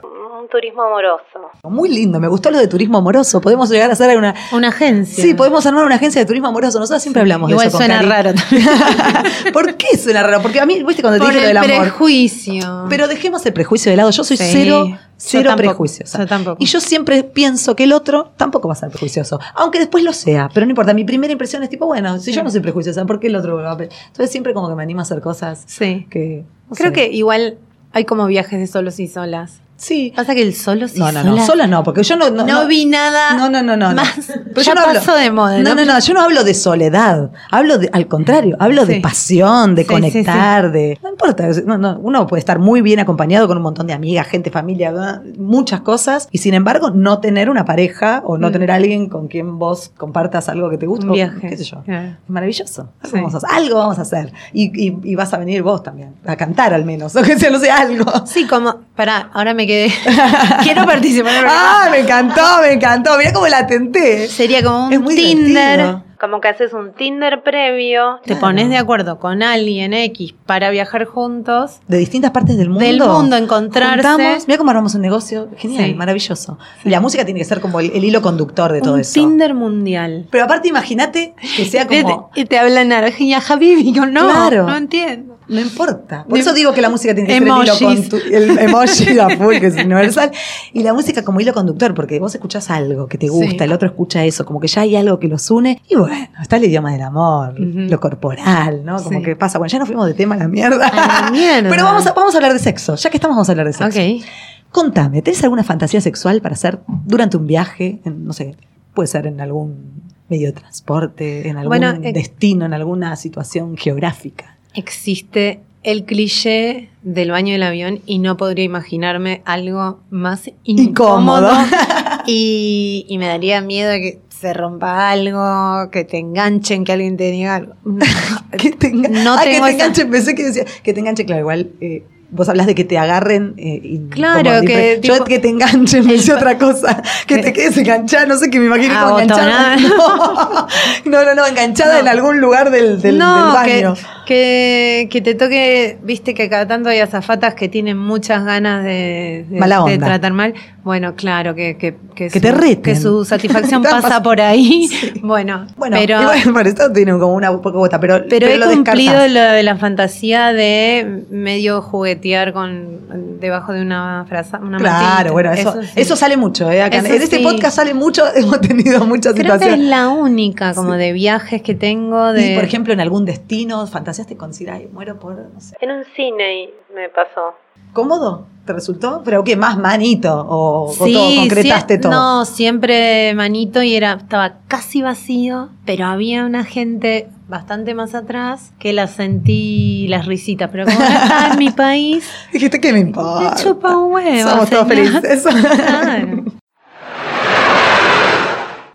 un 0.44 0.48
turismo 0.50 0.82
amoroso. 0.82 1.50
Muy 1.64 1.88
lindo, 1.88 2.20
me 2.20 2.28
gustó 2.28 2.50
lo 2.50 2.58
de 2.58 2.68
turismo 2.68 2.98
amoroso. 2.98 3.40
Podemos 3.40 3.70
llegar 3.70 3.90
a 3.90 3.94
hacer 3.94 4.16
una. 4.16 4.34
Una 4.52 4.68
agencia. 4.68 5.24
Sí, 5.24 5.34
podemos 5.34 5.64
armar 5.66 5.84
una 5.84 5.94
agencia 5.96 6.20
de 6.20 6.26
turismo 6.26 6.48
amoroso. 6.48 6.78
Nosotros 6.78 7.02
siempre 7.02 7.20
hablamos 7.22 7.50
Igual 7.50 7.64
de 7.64 7.68
eso. 7.68 7.78
con 7.78 7.86
suena 7.86 8.02
raro 8.02 8.34
también. 8.34 8.68
¿Por 9.52 9.74
qué 9.76 9.96
suena 9.96 10.22
raro? 10.22 10.42
Porque 10.42 10.60
a 10.60 10.66
mí, 10.66 10.82
viste, 10.82 11.02
cuando 11.02 11.18
te 11.24 11.30
dije 11.32 11.40
lo 11.40 11.48
el 11.48 11.48
del 11.48 11.56
amor. 11.74 11.80
prejuicio. 11.82 12.86
Pero 12.88 13.08
dejemos 13.08 13.44
el 13.46 13.52
prejuicio 13.52 13.90
de 13.90 13.96
lado. 13.96 14.10
Yo 14.10 14.22
soy 14.24 14.36
Sí, 14.36 14.44
cero, 14.52 14.98
cero 15.16 15.52
prejuiciosa. 15.56 16.18
yo 16.18 16.26
tampoco. 16.26 16.56
Y 16.60 16.66
yo 16.66 16.80
siempre 16.80 17.24
pienso 17.24 17.74
que 17.74 17.84
el 17.84 17.92
otro 17.92 18.32
tampoco 18.36 18.68
va 18.68 18.74
a 18.74 18.76
ser 18.76 18.90
prejuicioso. 18.90 19.40
Aunque 19.54 19.78
después 19.78 20.04
lo 20.04 20.12
sea. 20.12 20.50
Pero 20.52 20.66
no 20.66 20.70
importa. 20.70 20.92
Mi 20.94 21.04
primera 21.04 21.32
impresión 21.32 21.62
es 21.62 21.70
tipo, 21.70 21.86
bueno, 21.86 22.18
si 22.18 22.32
yo 22.32 22.42
no 22.42 22.50
soy 22.50 22.60
prejuiciosa, 22.60 23.04
¿por 23.06 23.18
qué 23.20 23.28
el 23.28 23.36
otro 23.36 23.56
va 23.56 23.72
a? 23.72 23.74
Entonces 23.74 24.30
siempre 24.30 24.52
como 24.54 24.68
que 24.68 24.74
me 24.74 24.82
animo 24.82 25.00
a 25.00 25.02
hacer 25.02 25.20
cosas 25.20 25.64
sí. 25.66 26.06
que. 26.10 26.44
no 26.68 26.76
Creo 26.76 26.88
sé. 26.90 26.94
que 26.94 27.06
igual 27.12 27.58
hay 27.92 28.04
como 28.04 28.26
viajes 28.26 28.58
de 28.58 28.66
solos 28.66 28.98
y 29.00 29.08
solas. 29.08 29.60
Sí. 29.76 30.12
Pasa 30.14 30.34
que 30.34 30.42
el 30.42 30.54
solo 30.54 30.88
sí 30.88 30.98
No, 30.98 31.10
no, 31.12 31.22
no. 31.24 31.30
sola- 31.32 31.46
Sola 31.46 31.66
no, 31.66 31.82
porque 31.82 32.02
yo 32.02 32.16
no. 32.16 32.30
No, 32.30 32.44
No, 32.44 32.62
no, 32.62 32.66
vi 32.68 32.86
nada. 32.86 33.34
No, 33.34 33.50
no, 33.50 33.62
no, 33.62 33.76
no. 33.76 33.92
Más. 33.94 34.14
Pero 34.26 34.60
ya 34.62 34.62
yo 34.62 34.74
no 34.74 34.80
hablo- 34.82 35.14
de 35.18 35.30
moda. 35.30 35.58
No, 35.58 35.74
no, 35.74 35.84
no, 35.84 35.98
yo 35.98 36.14
no 36.14 36.20
hablo 36.22 36.44
de 36.44 36.54
soledad, 36.54 37.30
hablo 37.50 37.78
de, 37.78 37.90
al 37.92 38.06
contrario, 38.08 38.56
hablo 38.60 38.86
de 38.86 39.00
pasión, 39.00 39.74
de 39.74 39.82
Sí, 39.82 39.88
conectar, 39.88 40.72
de, 40.72 40.98
no 41.02 41.10
importa, 41.10 41.48
no, 41.66 41.76
no, 41.78 41.98
uno 42.00 42.26
puede 42.26 42.38
estar 42.40 42.58
muy 42.58 42.80
bien 42.82 43.00
acompañado 43.00 43.46
con 43.46 43.56
un 43.56 43.62
montón 43.62 43.86
de 43.86 43.92
amigas, 43.92 44.26
gente, 44.28 44.50
familia, 44.50 44.90
¿verdad? 44.92 45.22
muchas 45.38 45.80
cosas, 45.80 46.28
y 46.30 46.38
sin 46.38 46.54
embargo 46.54 46.90
no 46.90 47.18
tener 47.20 47.50
una 47.50 47.64
pareja 47.64 48.22
o 48.24 48.38
no 48.38 48.48
Mm. 48.48 48.52
tener 48.52 48.70
alguien 48.70 49.08
con 49.08 49.28
quien 49.28 49.58
vos 49.58 49.90
compartas 49.96 50.48
algo 50.48 50.70
que 50.70 50.78
te 50.78 50.86
gusta, 50.86 51.04
Un 51.06 51.10
o 51.10 51.14
viaje. 51.14 51.48
qué 51.48 51.56
sé 51.56 51.64
yo. 51.64 51.82
Es 51.86 52.12
maravilloso. 52.28 52.88
Algo, 53.02 53.16
vamos 53.16 53.34
a, 53.34 53.36
hacer, 53.38 53.50
algo 53.52 53.78
vamos 53.78 53.98
a 53.98 54.02
hacer. 54.02 54.32
Y, 54.52 54.64
y- 54.88 54.98
y 55.02 55.14
vas 55.14 55.32
a 55.34 55.38
venir 55.38 55.62
vos 55.62 55.82
también, 55.82 56.14
a 56.26 56.36
cantar 56.36 56.72
al 56.74 56.84
menos, 56.84 57.14
o 57.16 57.22
que 57.22 57.38
sea, 57.38 57.50
no 57.50 57.58
sé, 57.58 57.70
algo. 57.70 58.04
Sí, 58.26 58.46
como. 58.46 58.76
Pará, 58.96 59.30
ahora 59.32 59.54
me 59.54 59.66
quedé. 59.66 59.73
Quiero 60.62 60.84
participar. 60.86 61.32
en 61.32 61.38
el 61.40 61.46
Ah, 61.48 61.88
me 61.90 61.98
encantó, 62.00 62.42
me 62.62 62.72
encantó. 62.72 63.16
Mira 63.18 63.32
cómo 63.32 63.46
la 63.48 63.66
tenté. 63.66 64.28
Sería 64.28 64.62
como 64.62 64.86
un 64.86 64.92
Es 64.92 65.00
muy 65.00 65.14
Tinder. 65.14 65.78
divertido. 65.78 66.04
Como 66.20 66.40
que 66.40 66.48
haces 66.48 66.72
un 66.72 66.92
Tinder 66.94 67.42
previo, 67.42 68.18
te 68.24 68.34
pones 68.36 68.70
de 68.70 68.78
acuerdo 68.78 69.18
con 69.18 69.42
alguien 69.42 69.92
X 69.92 70.34
para 70.46 70.70
viajar 70.70 71.04
juntos. 71.04 71.80
de 71.86 71.98
distintas 71.98 72.30
partes 72.30 72.56
del 72.56 72.70
mundo. 72.70 72.84
Del 72.84 72.98
mundo, 73.00 73.36
encontrarse. 73.36 74.38
Mira 74.46 74.56
cómo 74.56 74.70
armamos 74.70 74.94
un 74.94 75.02
negocio. 75.02 75.48
Genial, 75.58 75.84
Sí. 75.86 75.94
maravilloso. 75.94 76.58
La 76.84 77.00
música 77.00 77.26
tiene 77.26 77.40
que 77.40 77.44
ser 77.44 77.60
como 77.60 77.78
el, 77.80 77.90
el 77.94 78.04
hilo 78.04 78.22
conductor 78.22 78.72
de 78.72 78.80
todo 78.80 78.94
un 78.94 79.00
eso. 79.00 79.12
Tinder 79.12 79.52
mundial. 79.52 80.26
Pero 80.30 80.44
aparte, 80.44 80.68
imagínate 80.68 81.34
que 81.56 81.66
sea 81.66 81.86
como. 81.88 82.30
Y 82.34 82.46
te 82.46 82.58
hablan 82.58 82.92
Argelia 82.92 83.42
Habibi, 83.46 83.92
yo 83.92 84.06
no, 84.06 84.22
Claro. 84.24 84.66
no 84.66 84.76
entiendo. 84.76 85.34
No 85.48 85.60
importa. 85.60 86.24
Por 86.28 86.38
eso 86.38 86.52
digo 86.54 86.72
que 86.72 86.80
la 86.80 86.88
música 86.90 87.14
tiene 87.14 87.28
que 87.28 87.34
ser 87.34 87.42
el 87.42 87.48
hilo 87.48 87.62
Emojis. 87.62 88.12
El 88.30 88.58
emoji 88.58 89.18
a 89.18 89.28
full, 89.36 89.56
que 89.58 89.66
es 89.66 89.74
universal. 89.74 90.30
Y 90.72 90.82
la 90.82 90.92
música 90.94 91.22
como 91.22 91.40
hilo 91.40 91.52
conductor, 91.52 91.94
porque 91.94 92.18
vos 92.18 92.34
escuchás 92.34 92.70
algo 92.70 93.06
que 93.06 93.18
te 93.18 93.28
gusta, 93.28 93.50
Sí. 93.58 93.64
el 93.64 93.72
otro 93.72 93.88
escucha 93.88 94.24
eso, 94.24 94.44
como 94.46 94.60
que 94.60 94.68
ya 94.68 94.82
hay 94.82 94.96
algo 94.96 95.18
que 95.18 95.28
los 95.28 95.50
une. 95.50 95.82
Y 95.88 95.96
bueno, 95.96 96.28
está 96.40 96.56
el 96.56 96.64
idioma 96.64 96.92
del 96.92 97.02
amor, 97.02 97.54
lo 97.58 98.00
corporal, 98.00 98.84
¿no? 98.84 99.02
Como 99.02 99.18
Sí. 99.18 99.24
que 99.24 99.36
pasa. 99.36 99.58
Bueno, 99.58 99.70
ya 99.70 99.78
nos 99.78 99.88
fuimos 99.88 100.06
de 100.06 100.14
tema 100.14 100.34
a 100.34 100.38
la 100.38 100.48
mierda. 100.48 100.86
A 100.88 101.22
la 101.24 101.30
mierda. 101.30 101.68
Pero 101.68 101.84
vamos 101.84 102.06
a, 102.06 102.12
vamos 102.12 102.34
a 102.34 102.38
hablar 102.38 102.52
de 102.52 102.58
sexo. 102.58 102.94
Ya 102.96 103.10
que 103.10 103.16
estamos, 103.18 103.36
vamos 103.36 103.48
a 103.48 103.52
hablar 103.52 103.66
de 103.66 103.72
sexo. 103.74 104.00
Ok. 104.00 104.24
Contame, 104.70 105.22
¿tenés 105.22 105.42
alguna 105.44 105.62
fantasía 105.62 106.00
sexual 106.00 106.40
para 106.40 106.54
hacer 106.54 106.80
durante 107.04 107.36
un 107.36 107.46
viaje? 107.46 108.00
En, 108.04 108.24
no 108.24 108.32
sé, 108.32 108.56
puede 108.92 109.06
ser 109.06 109.26
en 109.26 109.40
algún 109.40 110.02
medio 110.28 110.46
de 110.48 110.52
transporte, 110.52 111.48
en 111.48 111.58
algún 111.58 111.68
Bueno, 111.68 111.90
eh, 112.02 112.12
destino, 112.12 112.64
en 112.64 112.72
alguna 112.74 113.14
situación 113.14 113.76
geográfica. 113.76 114.53
Existe 114.74 115.60
el 115.82 116.04
cliché 116.04 116.88
del 117.02 117.30
baño 117.30 117.52
del 117.52 117.62
avión 117.62 118.00
y 118.06 118.18
no 118.18 118.36
podría 118.36 118.64
imaginarme 118.64 119.42
algo 119.44 120.00
más 120.10 120.50
Incómodo. 120.64 121.50
incómodo. 121.52 121.66
y, 122.26 123.04
y 123.08 123.18
me 123.18 123.26
daría 123.26 123.60
miedo 123.60 123.92
que 123.92 124.20
se 124.30 124.52
rompa 124.54 125.10
algo, 125.10 125.90
que 125.90 126.04
te 126.04 126.18
enganchen, 126.18 126.84
que 126.84 126.92
alguien 126.92 127.16
te 127.16 127.30
diga 127.30 127.56
algo. 127.56 127.74
que 128.58 128.70
te, 128.72 128.92
enga- 128.92 129.08
No 129.10 129.34
Ah, 129.34 129.40
que 129.44 129.50
te 129.50 129.56
esa- 129.56 129.70
enganche, 129.70 130.06
pensé 130.06 130.34
que 130.34 130.44
decía, 130.44 130.64
que 130.82 130.92
te 130.94 131.00
enganche, 131.00 131.24
claro, 131.24 131.40
igual. 131.42 131.70
eh, 131.80 132.02
Vos 132.30 132.48
hablas 132.48 132.66
de 132.66 132.74
que 132.74 132.84
te 132.84 132.98
agarren 132.98 133.54
eh, 133.58 133.80
y 133.82 133.98
Claro, 134.10 134.42
como 134.50 134.60
que 134.66 134.96
dife- 134.98 135.00
yo 135.02 135.14
tipo- 135.14 135.24
que 135.26 135.38
te 135.38 135.48
enganchen 135.48 136.04
me 136.06 136.14
El- 136.14 136.32
otra 136.32 136.58
cosa 136.58 137.00
que 137.26 137.38
te 137.38 137.52
quedes 137.52 137.76
enganchada 137.78 138.26
no 138.26 138.36
sé 138.36 138.50
que 138.50 138.58
me 138.58 138.66
imagino 138.66 138.94
como 139.00 139.20
enganchada 139.20 139.76
no 139.76 140.66
no 141.04 141.24
no, 141.24 141.34
no, 141.34 141.46
enganchada 141.46 141.94
No. 141.94 142.00
en 142.00 142.08
algún 142.08 142.40
lugar 142.40 142.70
del, 142.70 143.00
del, 143.00 143.18
no, 143.18 143.54
del 143.54 143.64
que, 143.66 143.82
baño 143.84 143.94
que, 144.26 145.08
que 145.10 145.20
te 145.20 145.34
toque, 145.34 145.98
viste 146.02 146.34
que 146.34 146.48
cada 146.48 146.66
tanto 146.66 146.88
hay 146.88 146.98
azafatas 147.00 147.54
que 147.54 147.68
tienen 147.68 147.98
muchas 147.98 148.44
ganas 148.44 148.82
de, 148.84 149.44
de- 149.48 149.58
Mala 149.60 149.84
de 149.84 149.98
tratar 149.98 150.32
mal. 150.32 150.54
Bueno, 150.84 151.14
claro, 151.16 151.54
que, 151.54 151.76
que, 151.78 151.96
que, 152.14 152.28
Que 152.28 152.30
su, 152.30 152.40
te 152.40 152.52
reten. 152.52 152.82
que 152.82 152.94
su 152.96 153.24
satisfacción 153.24 153.82
pasa 153.90 154.20
pas- 154.20 154.22
por 154.22 154.40
ahí. 154.40 154.86
Sí. 154.88 155.12
Bueno, 155.24 155.66
bueno 155.78 155.96
pero, 155.98 156.18
bueno, 156.52 156.68
esto 156.68 156.92
tiene 156.92 157.12
como 157.12 157.32
una 157.34 157.50
poca 157.50 157.72
cuota 157.72 157.98
pero 157.98 158.24
pero, 158.28 158.46
he 158.46 158.58
lo 158.58 158.66
cumplido 158.70 159.26
lo 159.28 159.40
de 159.40 159.62
la 159.62 159.76
fantasía 159.76 160.52
de 160.52 161.24
medio 161.30 161.80
juguetear 161.80 162.52
con 162.52 163.38
debajo 163.40 163.72
de 163.72 163.80
una 163.80 164.26
frase. 164.28 164.56
Una 164.58 164.76
Claro, 164.78 165.32
mantita. 165.32 165.32
bueno, 165.32 165.52
eso, 165.52 165.82
sí. 165.82 165.88
eso 165.96 166.16
sale 166.16 166.36
mucho, 166.36 166.70
¿eh? 166.70 166.82
Acá 166.82 166.98
en- 166.98 167.06
Eso 167.06 167.14
en 167.14 167.22
este 167.22 167.38
sí. 167.38 167.42
podcast 167.42 167.76
sale 167.76 167.94
mucho, 167.94 168.22
hemos 168.36 168.60
tenido 168.60 169.06
muchas 169.06 169.32
Creo 169.32 169.46
que 169.46 169.52
es 169.52 169.60
situaciones. 169.62 169.88
la 169.88 170.08
única 170.08 170.74
como 170.74 170.92
de 170.94 171.12
viajes 171.14 171.62
que 171.62 171.74
tengo 171.74 172.32
de... 172.34 172.52
Y, 172.52 172.54
por 172.54 172.64
ejemplo, 172.64 172.92
en 172.92 173.00
algún 173.00 173.24
destino, 173.24 173.86
fantaseaste 173.86 174.36
con 174.36 174.50
decir, 174.50 174.68
ay, 174.70 174.88
muero 174.92 175.18
por, 175.18 175.36
no 175.36 175.60
sé. 175.60 175.74
en 175.80 175.90
un 175.90 176.04
cine 176.14 176.70
me 176.94 177.08
pasó. 177.08 177.54
¿Cómodo? 177.92 178.46
¿Te 178.64 178.72
resultó? 178.72 179.22
¿Pero 179.24 179.44
qué? 179.44 179.56
¿Más 179.56 179.76
manito? 179.78 180.34
¿O, 180.48 180.90
o 180.90 180.94
todo? 180.96 181.34
¿Concretaste 181.36 181.98
todo? 181.98 182.10
No, 182.12 182.44
siempre 182.44 183.34
manito 183.34 183.82
y 183.82 183.94
era, 183.94 184.14
estaba 184.14 184.54
casi 184.68 185.02
vacío, 185.02 185.68
pero 185.84 186.06
había 186.06 186.44
una 186.46 186.64
gente 186.64 187.28
bastante 187.46 187.94
más 187.94 188.14
atrás 188.14 188.72
que 188.78 188.92
la 188.92 189.06
sentí 189.06 190.06
las 190.08 190.26
risitas, 190.26 190.70
pero 190.72 190.86
como 190.86 190.98
no 190.98 191.04
estaba 191.04 191.48
en 191.52 191.58
mi 191.58 191.70
país, 191.70 192.26
Dijiste, 192.52 192.80
¿qué 192.80 192.92
me 192.92 193.00
me 193.00 193.08
importa? 193.10 193.54
chupa 193.56 193.96
un 193.96 194.12
huevo. 194.14 194.48
Somos 194.50 194.70
todos 194.70 194.88
felices. 194.88 195.44
Claro. 195.76 196.44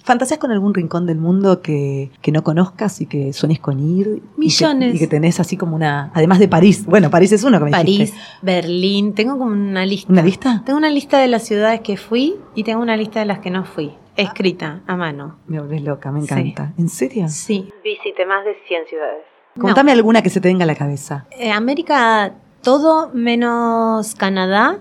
¿Fantaseas 0.10 0.40
con 0.40 0.52
algún 0.52 0.74
rincón 0.74 1.06
del 1.06 1.20
mundo 1.20 1.62
que, 1.62 2.10
que 2.24 2.32
no 2.32 2.44
conozcas 2.44 3.00
y 3.00 3.06
que 3.06 3.32
sueñes 3.32 3.60
con 3.60 3.80
ir? 3.80 4.08
Y 4.08 4.20
que- 4.22 4.26
Millones. 4.38 4.96
Y 4.96 4.98
que, 4.98 5.06
tenés 5.06 5.40
así 5.40 5.56
como 5.56 5.76
una. 5.76 6.10
Además 6.16 6.40
de 6.40 6.48
París. 6.48 6.84
Bueno, 6.88 7.12
París 7.12 7.32
es 7.32 7.44
uno 7.44 7.60
que 7.60 7.66
me 7.66 7.70
París, 7.72 8.00
dijiste. 8.00 8.20
Berlín, 8.42 9.14
tengo 9.14 9.38
como 9.38 9.52
una 9.52 9.86
lista. 9.86 10.12
¿Una 10.12 10.24
lista? 10.24 10.64
Tengo 10.66 10.80
una 10.80 10.90
lista 10.90 11.20
de 11.20 11.28
las 11.28 11.44
ciudades 11.44 11.82
que 11.82 11.96
fui 11.96 12.38
y 12.56 12.64
tengo 12.64 12.82
una 12.82 12.98
lista 12.98 13.20
de 13.20 13.28
las 13.28 13.38
que 13.38 13.52
no 13.52 13.66
fui, 13.66 13.94
escrita 14.16 14.82
a 14.88 14.96
mano. 14.98 15.36
Me 15.46 15.60
volvés 15.60 15.84
loca, 15.84 16.12
me 16.12 16.22
Sí. 16.22 16.26
encanta. 16.34 16.74
¿En 16.80 16.90
serio? 16.90 17.30
Sí. 17.30 17.70
Visité 17.84 18.26
más 18.26 18.44
de 18.46 18.56
100 18.68 18.88
ciudades. 18.90 19.22
Contame 19.62 19.92
alguna 19.92 20.24
que 20.24 20.32
se 20.32 20.42
te 20.42 20.48
venga 20.48 20.64
a 20.64 20.68
la 20.68 20.74
cabeza. 20.76 21.28
Eh, 21.38 21.52
América, 21.52 22.34
todo 22.64 23.12
menos 23.14 24.16
Canadá, 24.16 24.80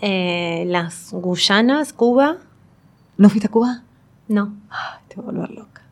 eh, 0.00 0.64
las 0.68 1.12
Guyanas, 1.12 1.92
Cuba, 1.92 2.38
¿No 3.18 3.28
fuiste 3.28 3.48
a 3.48 3.50
Cuba? 3.50 3.82
No. 4.28 4.54
Ay, 4.70 5.00
te 5.08 5.16
voy 5.16 5.24
a 5.24 5.32
volver 5.32 5.50
loca. 5.50 5.82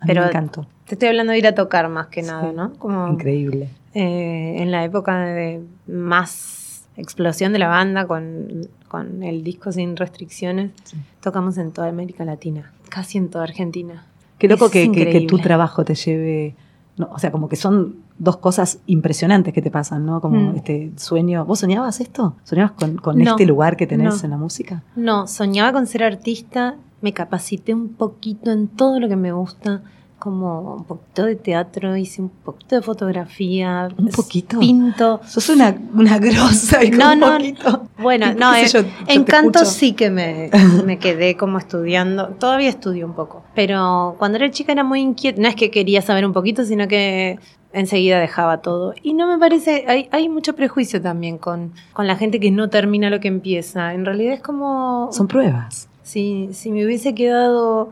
A 0.00 0.04
mí 0.04 0.08
Pero- 0.08 0.22
me 0.22 0.28
encantó. 0.28 0.66
Te 0.86 0.94
estoy 0.94 1.08
hablando 1.08 1.32
de 1.32 1.38
ir 1.38 1.46
a 1.46 1.54
tocar 1.54 1.88
más 1.88 2.06
que 2.06 2.22
nada, 2.22 2.48
Sí. 2.50 2.56
¿no? 2.56 2.72
Como 2.74 3.08
Increíble. 3.08 3.68
eh, 3.94 4.56
en 4.58 4.70
la 4.70 4.84
época 4.84 5.18
de 5.18 5.60
más 5.86 6.86
explosión 6.96 7.52
de 7.52 7.58
la 7.58 7.68
banda 7.68 8.06
con, 8.06 8.68
con 8.88 9.22
el 9.22 9.44
disco 9.44 9.70
sin 9.72 9.96
restricciones, 9.96 10.72
Sí. 10.84 10.96
tocamos 11.20 11.58
en 11.58 11.72
toda 11.72 11.88
América 11.88 12.24
Latina, 12.24 12.72
casi 12.88 13.18
en 13.18 13.28
toda 13.28 13.44
Argentina. 13.44 14.04
Qué 14.38 14.48
loco 14.48 14.70
que, 14.70 14.90
que- 14.92 15.10
que 15.10 15.20
tu 15.26 15.38
trabajo 15.38 15.84
te 15.84 15.94
lleve. 15.94 16.54
no, 16.96 17.08
o 17.12 17.18
sea, 17.20 17.30
como 17.30 17.48
que 17.48 17.54
son 17.54 17.94
dos 18.18 18.38
cosas 18.38 18.80
impresionantes 18.86 19.54
que 19.54 19.62
te 19.62 19.70
pasan, 19.70 20.04
¿no? 20.04 20.20
Como 20.20 20.52
Mm. 20.52 20.56
este 20.56 20.90
sueño. 20.96 21.44
¿Vos 21.44 21.60
soñabas 21.60 22.00
esto? 22.00 22.34
¿Soñabas 22.42 22.72
con, 22.72 22.96
con 22.96 23.16
No, 23.18 23.30
este 23.30 23.46
lugar 23.46 23.76
que 23.76 23.86
tenés 23.86 24.16
no. 24.18 24.24
en 24.24 24.30
la 24.32 24.36
música? 24.36 24.82
No, 24.96 25.28
soñaba 25.28 25.72
con 25.72 25.86
ser 25.86 26.02
artista, 26.02 26.74
me 27.00 27.12
capacité 27.12 27.74
un 27.74 27.88
poquito 27.94 28.50
en 28.50 28.68
todo 28.68 28.98
lo 29.00 29.08
que 29.08 29.16
me 29.16 29.32
gusta, 29.32 29.82
como 30.18 30.74
un 30.74 30.84
poquito 30.84 31.26
de 31.26 31.36
teatro, 31.36 31.96
hice 31.96 32.20
un 32.22 32.28
poquito 32.28 32.74
de 32.74 32.82
fotografía. 32.82 33.88
¿Un 33.96 34.08
s- 34.08 34.16
poquito? 34.16 34.58
Pinto. 34.58 35.20
Sos 35.24 35.48
una, 35.50 35.76
una 35.94 36.18
grosa 36.18 36.82
y 36.82 36.90
con 36.90 36.98
No, 36.98 37.12
un 37.12 37.20
no, 37.20 37.32
poquito. 37.34 37.86
Bueno, 37.98 38.26
¿Qué- 38.26 38.34
no, 38.34 38.52
eh, 38.54 38.66
yo? 38.66 38.80
En 39.06 39.22
canto 39.24 39.64
sí 39.64 39.92
que 39.92 40.10
me, 40.10 40.50
me 40.84 40.98
quedé 40.98 41.36
como 41.36 41.58
estudiando. 41.58 42.28
Todavía 42.30 42.68
estudio 42.68 43.06
un 43.06 43.12
poco. 43.14 43.44
Pero 43.54 44.16
cuando 44.18 44.38
era 44.38 44.50
chica 44.50 44.72
era 44.72 44.82
muy 44.82 45.00
inquieta. 45.00 45.40
No 45.40 45.46
es 45.48 45.54
que 45.54 45.70
quería 45.70 46.02
saber 46.02 46.26
un 46.26 46.32
poquito, 46.32 46.64
sino 46.64 46.88
que 46.88 47.38
enseguida 47.72 48.18
dejaba 48.18 48.58
todo. 48.60 48.94
Y 49.04 49.14
no 49.14 49.28
me 49.28 49.38
parece. 49.38 49.84
Hay, 49.86 50.08
hay 50.10 50.28
mucho 50.28 50.56
prejuicio 50.56 51.00
también 51.00 51.38
con, 51.38 51.72
con 51.92 52.08
la 52.08 52.16
gente 52.16 52.40
que 52.40 52.50
no 52.50 52.68
termina 52.70 53.08
lo 53.08 53.20
que 53.20 53.28
empieza. 53.28 53.94
En 53.94 54.04
realidad 54.04 54.34
es 54.34 54.40
como. 54.40 55.10
Son 55.12 55.28
pruebas. 55.28 55.88
Si, 56.08 56.48
si 56.54 56.70
me 56.70 56.86
hubiese 56.86 57.14
quedado 57.14 57.90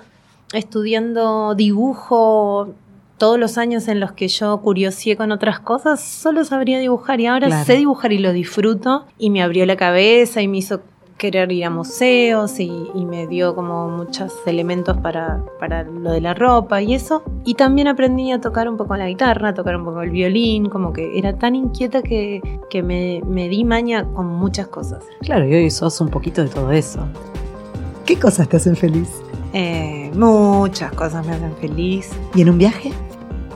estudiando 0.54 1.54
dibujo 1.54 2.68
todos 3.18 3.38
los 3.38 3.58
años 3.58 3.88
en 3.88 4.00
los 4.00 4.12
que 4.12 4.28
yo 4.28 4.56
curiosié 4.62 5.18
con 5.18 5.32
otras 5.32 5.60
cosas, 5.60 6.00
solo 6.00 6.42
sabría 6.42 6.78
dibujar 6.78 7.20
y 7.20 7.26
ahora 7.26 7.48
Claro. 7.48 7.66
sé 7.66 7.74
dibujar 7.76 8.14
y 8.14 8.18
lo 8.18 8.32
disfruto 8.32 9.04
y 9.18 9.28
me 9.28 9.42
abrió 9.42 9.66
la 9.66 9.76
cabeza 9.76 10.40
y 10.40 10.48
me 10.48 10.56
hizo 10.56 10.80
querer 11.18 11.52
ir 11.52 11.66
a 11.66 11.70
museos 11.70 12.58
y, 12.58 12.70
me 12.94 13.26
dio 13.26 13.54
como 13.54 13.90
muchos 13.90 14.32
elementos 14.46 14.96
para, 14.96 15.42
para, 15.60 15.82
lo 15.82 16.10
de 16.12 16.22
la 16.22 16.32
ropa 16.32 16.80
y 16.80 16.94
eso. 16.94 17.22
Y 17.44 17.52
también 17.52 17.86
aprendí 17.86 18.32
a 18.32 18.40
tocar 18.40 18.66
un 18.66 18.78
poco 18.78 18.96
la 18.96 19.08
guitarra, 19.08 19.50
a 19.50 19.54
tocar 19.54 19.76
un 19.76 19.84
poco 19.84 20.00
el 20.00 20.10
violín, 20.10 20.70
como 20.70 20.94
que 20.94 21.18
era 21.18 21.38
tan 21.38 21.54
inquieta 21.54 22.02
que, 22.02 22.40
que 22.70 22.82
me, 22.82 23.20
me 23.26 23.50
di 23.50 23.64
maña 23.64 24.04
con 24.14 24.26
muchas 24.26 24.68
cosas. 24.68 25.04
Claro, 25.20 25.46
y 25.46 25.54
hoy 25.54 25.70
sos 25.70 26.00
un 26.00 26.08
poquito 26.08 26.42
de 26.42 26.48
todo 26.48 26.72
eso. 26.72 27.06
¿Qué 28.06 28.16
cosas 28.20 28.48
te 28.48 28.56
hacen 28.56 28.76
feliz? 28.76 29.08
Eh, 29.52 30.12
muchas 30.14 30.92
cosas 30.92 31.26
me 31.26 31.34
hacen 31.34 31.56
feliz. 31.56 32.10
¿Y 32.36 32.42
en 32.42 32.50
un 32.50 32.58
viaje? 32.58 32.92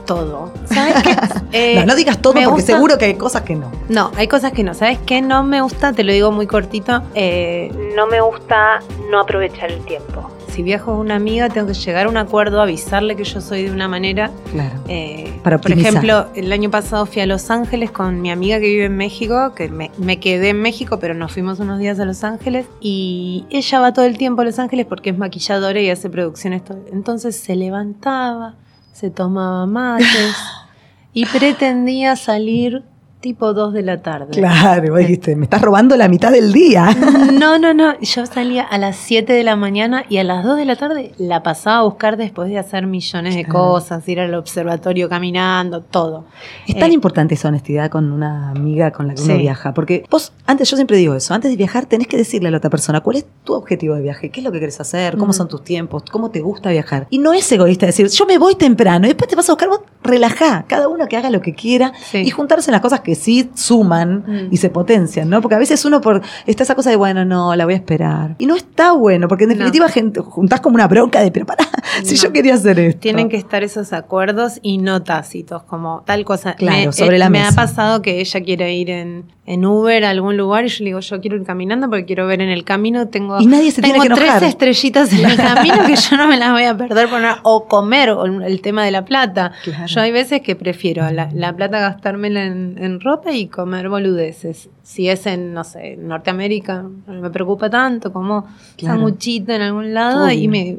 Todo. 0.05 0.51
¿Sabes 0.65 1.01
qué? 1.03 1.15
Eh, 1.53 1.83
no, 1.85 1.95
digas 1.95 2.17
todo 2.21 2.33
porque 2.45 2.61
seguro 2.61 2.97
que 2.97 3.03
hay 3.03 3.15
cosas 3.15 3.41
que 3.41 3.55
no. 3.55 3.69
No, 3.89 4.09
hay 4.15 4.29
cosas 4.29 4.53
que 4.53 4.63
no. 4.63 4.73
¿Sabes 4.73 4.99
qué? 5.05 5.21
No 5.21 5.43
me 5.43 5.59
gusta, 5.61 5.91
te 5.91 6.05
lo 6.05 6.13
digo 6.13 6.31
muy 6.31 6.47
cortito, 6.47 7.03
eh, 7.13 7.69
no 7.93 8.07
me 8.07 8.21
gusta 8.21 8.79
no 9.09 9.19
aprovechar 9.19 9.69
el 9.69 9.83
tiempo 9.83 10.31
si 10.61 10.63
viajo 10.63 10.91
con 10.91 10.99
una 10.99 11.15
amiga, 11.15 11.49
tengo 11.49 11.65
que 11.65 11.73
llegar 11.73 12.05
a 12.05 12.09
un 12.09 12.17
acuerdo, 12.17 12.61
avisarle 12.61 13.15
que 13.15 13.23
yo 13.23 13.41
soy 13.41 13.63
de 13.63 13.71
una 13.71 13.87
manera. 13.87 14.29
Claro. 14.51 14.79
Eh, 14.87 15.33
Para 15.43 15.59
por 15.59 15.71
ejemplo, 15.71 16.27
el 16.35 16.53
año 16.53 16.69
pasado 16.69 17.07
fui 17.07 17.19
a 17.19 17.25
Los 17.25 17.49
Ángeles 17.49 17.89
con 17.89 18.21
mi 18.21 18.29
amiga 18.29 18.59
que 18.59 18.67
vive 18.67 18.85
en 18.85 18.95
México, 18.95 19.55
que 19.55 19.69
me, 19.69 19.89
me, 19.97 20.19
quedé 20.19 20.49
en 20.49 20.61
México, 20.61 20.99
pero 20.99 21.15
nos 21.15 21.31
fuimos 21.31 21.59
unos 21.59 21.79
días 21.79 21.99
a 21.99 22.05
Los 22.05 22.23
Ángeles. 22.23 22.67
Y 22.79 23.45
ella 23.49 23.79
va 23.79 23.91
todo 23.91 24.05
el 24.05 24.19
tiempo 24.19 24.43
a 24.43 24.45
Los 24.45 24.59
Ángeles 24.59 24.85
porque 24.85 25.09
es 25.09 25.17
maquilladora 25.17 25.81
y 25.81 25.89
hace 25.89 26.11
producciones. 26.11 26.61
Entonces 26.93 27.35
se 27.35 27.55
levantaba, 27.55 28.53
se 28.93 29.09
tomaba 29.09 29.65
mates 29.65 30.35
y 31.11 31.25
pretendía 31.25 32.15
salir 32.15 32.83
tipo 33.21 33.53
2 33.53 33.73
de 33.73 33.83
la 33.83 34.01
tarde. 34.01 34.31
Claro, 34.31 34.95
dijiste, 34.95 35.35
me 35.35 35.45
estás 35.45 35.61
robando 35.61 35.95
la 35.95 36.09
mitad 36.09 36.31
del 36.31 36.51
día. 36.51 36.89
No, 37.31 37.57
no, 37.57 37.73
no. 37.73 37.99
Yo 37.99 38.25
salía 38.25 38.63
a 38.63 38.77
las 38.77 38.95
7 38.97 39.31
de 39.33 39.43
la 39.43 39.55
mañana 39.55 40.05
y 40.09 40.17
a 40.17 40.23
las 40.23 40.43
2 40.43 40.57
de 40.57 40.65
la 40.65 40.75
tarde 40.75 41.13
la 41.17 41.43
pasaba 41.43 41.79
a 41.79 41.83
buscar 41.83 42.17
después 42.17 42.49
de 42.49 42.57
hacer 42.57 42.85
millones 42.87 43.35
de 43.35 43.45
cosas, 43.45 44.07
ir 44.07 44.19
al 44.19 44.33
observatorio 44.35 45.09
caminando, 45.09 45.81
todo. 45.81 46.25
Es 46.67 46.77
tan 46.77 46.91
eh, 46.91 46.93
importante 46.93 47.35
esa 47.35 47.47
honestidad 47.47 47.89
con 47.89 48.11
una 48.11 48.49
amiga 48.49 48.91
con 48.91 49.07
la 49.07 49.15
que 49.15 49.21
uno 49.21 49.37
viaja, 49.37 49.73
porque 49.73 50.03
vos, 50.09 50.33
antes, 50.45 50.69
yo 50.69 50.75
siempre 50.75 50.97
digo 50.97 51.15
eso, 51.15 51.33
antes 51.33 51.51
de 51.51 51.57
viajar 51.57 51.85
tenés 51.85 52.07
que 52.07 52.17
decirle 52.17 52.49
a 52.49 52.51
la 52.51 52.57
otra 52.57 52.69
persona 52.69 53.01
cuál 53.01 53.17
es 53.17 53.25
tu 53.43 53.53
objetivo 53.53 53.95
de 53.95 54.01
viaje, 54.01 54.29
qué 54.29 54.39
es 54.39 54.43
lo 54.43 54.51
que 54.51 54.59
querés 54.59 54.79
hacer, 54.79 55.17
cómo 55.17 55.33
son 55.33 55.47
tus 55.47 55.63
tiempos, 55.63 56.03
cómo 56.11 56.31
te 56.31 56.41
gusta 56.41 56.69
viajar. 56.69 57.07
Y 57.09 57.19
no 57.19 57.33
es 57.33 57.51
egoísta 57.51 57.85
decir, 57.85 58.07
yo 58.07 58.25
me 58.25 58.37
voy 58.37 58.55
temprano 58.55 59.05
y 59.05 59.09
después 59.09 59.29
te 59.29 59.35
vas 59.35 59.47
a 59.49 59.53
buscar, 59.53 59.69
vos 59.69 59.81
relajá, 60.03 60.65
cada 60.67 60.87
uno 60.87 61.07
que 61.07 61.17
haga 61.17 61.29
lo 61.29 61.41
que 61.41 61.53
quiera 61.53 61.93
y 62.13 62.29
juntarse 62.31 62.69
en 62.69 62.73
las 62.73 62.81
cosas 62.81 63.01
que 63.01 63.15
sí 63.15 63.49
suman 63.53 64.49
y 64.51 64.57
se 64.57 64.69
potencian, 64.69 65.29
¿no? 65.29 65.41
Porque 65.41 65.55
a 65.55 65.59
veces 65.59 65.83
uno 65.85 66.01
por 66.01 66.21
está 66.45 66.63
esa 66.63 66.75
cosa 66.75 66.89
de, 66.89 66.95
bueno, 66.95 67.25
no, 67.25 67.55
la 67.55 67.65
voy 67.65 67.73
a 67.73 67.77
esperar. 67.77 68.35
Y 68.37 68.45
no 68.45 68.55
está 68.55 68.93
bueno, 68.93 69.27
porque 69.27 69.43
en 69.43 69.51
definitiva 69.51 69.87
gente, 69.89 70.21
juntás 70.21 70.61
como 70.61 70.75
una 70.75 70.87
bronca 70.87 71.21
de, 71.21 71.31
pero 71.31 71.45
pará, 71.45 71.65
si 72.03 72.15
yo 72.15 72.31
quería 72.31 72.55
hacer 72.55 72.79
esto. 72.79 72.99
Tienen 72.99 73.29
que 73.29 73.37
estar 73.37 73.63
esos 73.63 73.93
acuerdos 73.93 74.59
y 74.61 74.77
no 74.77 75.03
tácitos, 75.03 75.63
como 75.63 76.03
tal 76.05 76.25
cosa. 76.25 76.53
Claro, 76.53 76.91
sobre 76.91 77.17
la 77.17 77.29
mesa. 77.29 77.43
Me 77.43 77.49
ha 77.49 77.55
pasado 77.55 78.01
que 78.01 78.19
ella 78.19 78.41
quiere 78.41 78.73
ir 78.73 78.89
en, 78.89 79.25
en 79.45 79.65
Uber 79.65 80.05
a 80.05 80.09
algún 80.11 80.37
lugar 80.37 80.65
y 80.65 80.69
yo 80.69 80.79
le 80.79 80.85
digo, 80.85 80.99
yo 80.99 81.19
quiero 81.19 81.35
ir 81.35 81.43
caminando 81.43 81.89
porque 81.89 82.05
quiero 82.05 82.27
ver 82.27 82.41
en 82.41 82.49
el 82.49 82.63
camino, 82.63 83.07
tengo, 83.07 83.41
y 83.41 83.47
nadie 83.47 83.71
se 83.71 83.81
tengo 83.81 83.99
tiene 83.99 84.15
que 84.15 84.15
tres 84.15 84.41
estrellitas 84.43 85.11
en 85.13 85.25
el 85.25 85.35
camino 85.37 85.85
que 85.85 85.95
yo 85.95 86.17
no 86.17 86.27
me 86.27 86.37
las 86.37 86.51
voy 86.51 86.63
a 86.63 86.77
perder 86.77 87.09
por 87.09 87.21
nada. 87.21 87.39
o 87.43 87.67
comer, 87.67 88.11
o 88.11 88.25
el 88.25 88.61
tema 88.61 88.85
de 88.85 88.91
la 88.91 89.05
plata. 89.05 89.51
Yo 89.87 90.01
hay 90.01 90.11
veces 90.11 90.41
que 90.41 90.55
prefiero 90.55 91.09
la, 91.11 91.29
la 91.33 91.55
plata 91.55 91.79
gastármela 91.79 92.45
en, 92.45 92.75
en, 92.77 92.99
ropa 92.99 93.31
y 93.31 93.47
comer 93.47 93.89
boludeces. 93.89 94.69
Si 94.83 95.09
es 95.09 95.25
en, 95.25 95.53
no 95.53 95.63
sé, 95.63 95.95
Norteamérica, 95.95 96.83
no 97.07 97.21
me 97.21 97.29
preocupa 97.29 97.69
tanto, 97.69 98.11
como 98.11 98.47
claro. 98.77 98.97
sanguchito 98.97 99.51
en 99.53 99.61
algún 99.61 99.93
lado 99.93 100.29
y, 100.31 100.47
me, 100.47 100.77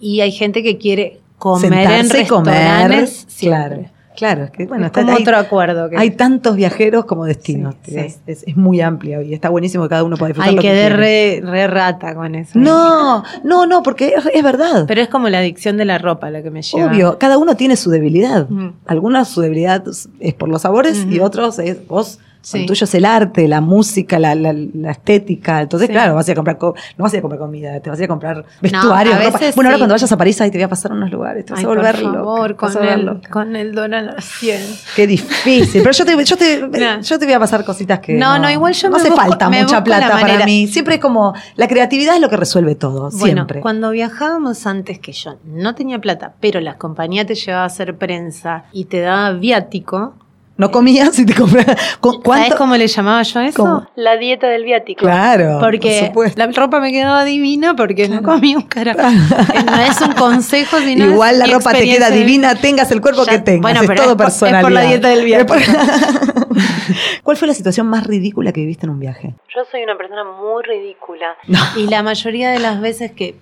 y, 0.00 0.20
hay 0.20 0.32
gente 0.32 0.62
que 0.62 0.78
quiere 0.78 1.20
comer 1.38 1.72
en 1.72 2.10
restaurantes 2.10 2.28
comer, 2.28 3.08
Claro. 3.38 3.90
Claro, 4.16 4.44
es 4.44 4.50
que 4.50 4.66
bueno, 4.66 4.86
está, 4.86 5.02
como 5.02 5.16
otro 5.16 5.36
acuerdo. 5.36 5.88
Hay 5.96 6.10
tantos 6.10 6.54
viajeros 6.54 7.06
como 7.06 7.24
destinos. 7.24 7.76
Es, 7.86 8.44
muy 8.54 8.80
amplio 8.80 9.22
y 9.22 9.32
está 9.32 9.48
buenísimo 9.48 9.84
que 9.84 9.88
cada 9.88 10.04
uno 10.04 10.16
pueda 10.16 10.34
disfrutar. 10.34 10.50
Hay 10.50 10.58
que 10.58 10.88
re, 10.90 11.40
re, 11.42 11.66
rata 11.66 12.14
con 12.14 12.34
eso. 12.34 12.58
No, 12.58 13.24
no, 13.44 13.66
no, 13.66 13.82
porque 13.82 14.12
es, 14.34 14.42
verdad. 14.42 14.84
Pero 14.86 15.00
es 15.00 15.08
como 15.08 15.30
la 15.30 15.38
adicción 15.38 15.76
de 15.78 15.86
la 15.86 15.96
ropa 15.96 16.28
la 16.28 16.42
que 16.42 16.50
me 16.50 16.60
lleva. 16.60 16.90
Obvio, 16.90 17.18
cada 17.18 17.38
uno 17.38 17.56
tiene 17.56 17.76
su 17.76 17.88
debilidad. 17.88 18.46
Algunas 18.86 19.28
su 19.28 19.40
debilidad 19.40 19.84
es 20.18 20.34
por 20.34 20.50
los 20.50 20.62
sabores 20.62 21.06
y 21.08 21.20
otros 21.20 21.58
es 21.58 21.86
vos 21.88 22.18
Sí. 22.42 22.66
tuyo 22.66 22.84
es 22.84 22.94
el 22.94 23.04
arte, 23.04 23.46
la 23.48 23.60
música, 23.60 24.18
la, 24.18 24.34
la, 24.34 24.52
estética. 24.90 25.60
Entonces, 25.60 25.88
claro, 25.88 26.14
vas 26.14 26.28
a, 26.28 26.34
comprar 26.34 26.58
no 26.60 26.74
vas 26.98 27.12
a 27.12 27.16
ir 27.16 27.18
a 27.18 27.22
comprar 27.22 27.38
comida, 27.38 27.80
te 27.80 27.90
vas 27.90 27.98
a 27.98 28.02
ir 28.02 28.04
a 28.06 28.08
comprar 28.08 28.44
vestuario, 28.60 29.12
ropa. 29.12 29.38
Bueno, 29.54 29.68
ahora 29.68 29.78
cuando 29.78 29.94
vayas 29.94 30.10
a 30.10 30.16
París 30.16 30.40
ahí 30.40 30.50
te 30.50 30.58
voy 30.58 30.64
a 30.64 30.68
pasar 30.68 30.92
unos 30.92 31.10
lugares, 31.10 31.44
te 31.44 31.52
vas 31.52 31.64
a 31.64 31.66
volver 31.66 32.00
por 32.00 32.14
favor, 32.14 32.56
Con, 32.56 32.84
el, 32.84 33.20
con 33.28 33.56
el 33.56 33.74
dólar 33.74 34.16
a 34.16 34.20
100. 34.20 34.60
Qué 34.96 35.06
difícil. 35.06 35.82
Pero 35.82 35.92
yo 35.92 36.04
te, 36.04 36.24
yo 36.24 36.36
te, 36.36 37.02
yo 37.02 37.18
te 37.18 37.24
voy 37.24 37.34
a 37.34 37.38
pasar 37.38 37.64
cositas 37.64 38.00
que. 38.00 38.14
No, 38.14 38.38
no, 38.38 38.50
igual 38.50 38.72
yo 38.74 38.88
no 38.88 38.96
me 38.96 39.02
hace 39.02 39.12
falta 39.12 39.48
mucha 39.50 39.82
plata 39.82 40.20
para 40.20 40.44
mí. 40.44 40.66
Siempre 40.66 40.96
es 40.96 41.00
como. 41.00 41.34
La 41.56 41.68
creatividad 41.68 42.14
es 42.14 42.20
lo 42.20 42.28
que 42.28 42.36
resuelve 42.36 42.74
todo. 42.74 43.10
siempre. 43.10 43.60
Cuando 43.60 43.90
viajábamos 43.90 44.66
antes 44.66 44.98
que 44.98 45.12
yo 45.12 45.36
no 45.44 45.74
tenía 45.74 46.00
plata, 46.00 46.34
pero 46.40 46.60
la 46.60 46.76
compañía 46.76 47.26
te 47.26 47.34
llevaba 47.34 47.64
a 47.64 47.66
hacer 47.66 47.96
prensa 47.96 48.64
y 48.72 48.86
te 48.86 49.00
daba 49.00 49.32
viático 49.32 50.14
no 50.60 50.70
comías 50.70 51.18
y 51.18 51.24
te 51.24 51.34
comprabas. 51.34 51.80
¿Sabes 52.22 52.54
cómo 52.54 52.76
le 52.76 52.86
llamaba 52.86 53.22
yo 53.22 53.40
eso? 53.40 53.88
La 53.96 54.18
dieta 54.18 54.46
del 54.46 54.64
viático. 54.64 55.00
Claro. 55.00 55.58
Porque 55.58 56.12
la 56.36 56.46
ropa 56.48 56.80
me 56.80 56.92
quedaba 56.92 57.24
divina 57.24 57.74
porque 57.74 58.08
no 58.08 58.22
comía 58.22 58.58
un 58.58 58.64
carajo. 58.64 59.00
no 59.66 59.80
es 59.80 60.00
un 60.02 60.12
consejo, 60.12 60.78
sino. 60.80 61.06
Igual 61.06 61.38
la 61.38 61.46
ropa 61.46 61.72
te 61.72 61.84
queda 61.84 62.10
divina, 62.10 62.54
tengas 62.54 62.92
el 62.92 63.00
cuerpo 63.00 63.24
que 63.24 63.38
tengas. 63.38 63.62
Bueno, 63.62 63.80
pero 63.86 63.94
es 63.94 64.02
todo 64.02 64.16
personal. 64.18 64.56
Es 64.56 64.62
por 64.62 64.72
la 64.72 64.82
dieta 64.82 65.08
del 65.08 65.24
viático. 65.24 65.54
¿Cuál 67.22 67.36
fue 67.38 67.48
la 67.48 67.54
situación 67.54 67.86
más 67.86 68.06
ridícula 68.06 68.52
que 68.52 68.60
viviste 68.60 68.84
en 68.84 68.90
un 68.90 69.00
viaje? 69.00 69.34
Yo 69.54 69.62
soy 69.70 69.82
una 69.82 69.96
persona 69.96 70.24
muy 70.24 70.62
ridícula. 70.62 71.36
Y 71.76 71.86
la 71.86 72.02
mayoría 72.02 72.50
de 72.50 72.58
las 72.58 72.82
veces 72.82 73.12
que, 73.12 73.36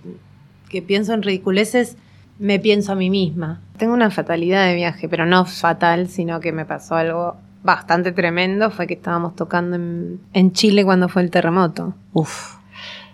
que 0.70 0.83
pienso 0.83 1.14
en 1.14 1.22
ridiculeces 1.22 1.96
me 2.38 2.59
pienso 2.59 2.92
a 2.92 2.94
mí 2.94 3.11
misma. 3.11 3.61
Tengo 3.77 3.94
una 3.94 4.11
fatalidad 4.11 4.66
de 4.66 4.74
viaje, 4.74 5.09
pero 5.09 5.27
no 5.27 5.44
fatal, 5.44 6.09
sino 6.09 6.40
que 6.40 6.53
me 6.53 6.64
pasó 6.64 6.94
algo 6.96 7.37
bastante 7.62 8.12
tremendo. 8.12 8.70
Fue 8.70 8.87
que 8.87 8.94
estábamos 8.94 9.37
tocando 9.37 9.77
en, 9.77 10.53
Chile 10.53 10.85
cuando 10.85 11.09
fue 11.09 11.22
el 11.22 11.31
terremoto. 11.31 11.94
Uf, 12.12 12.57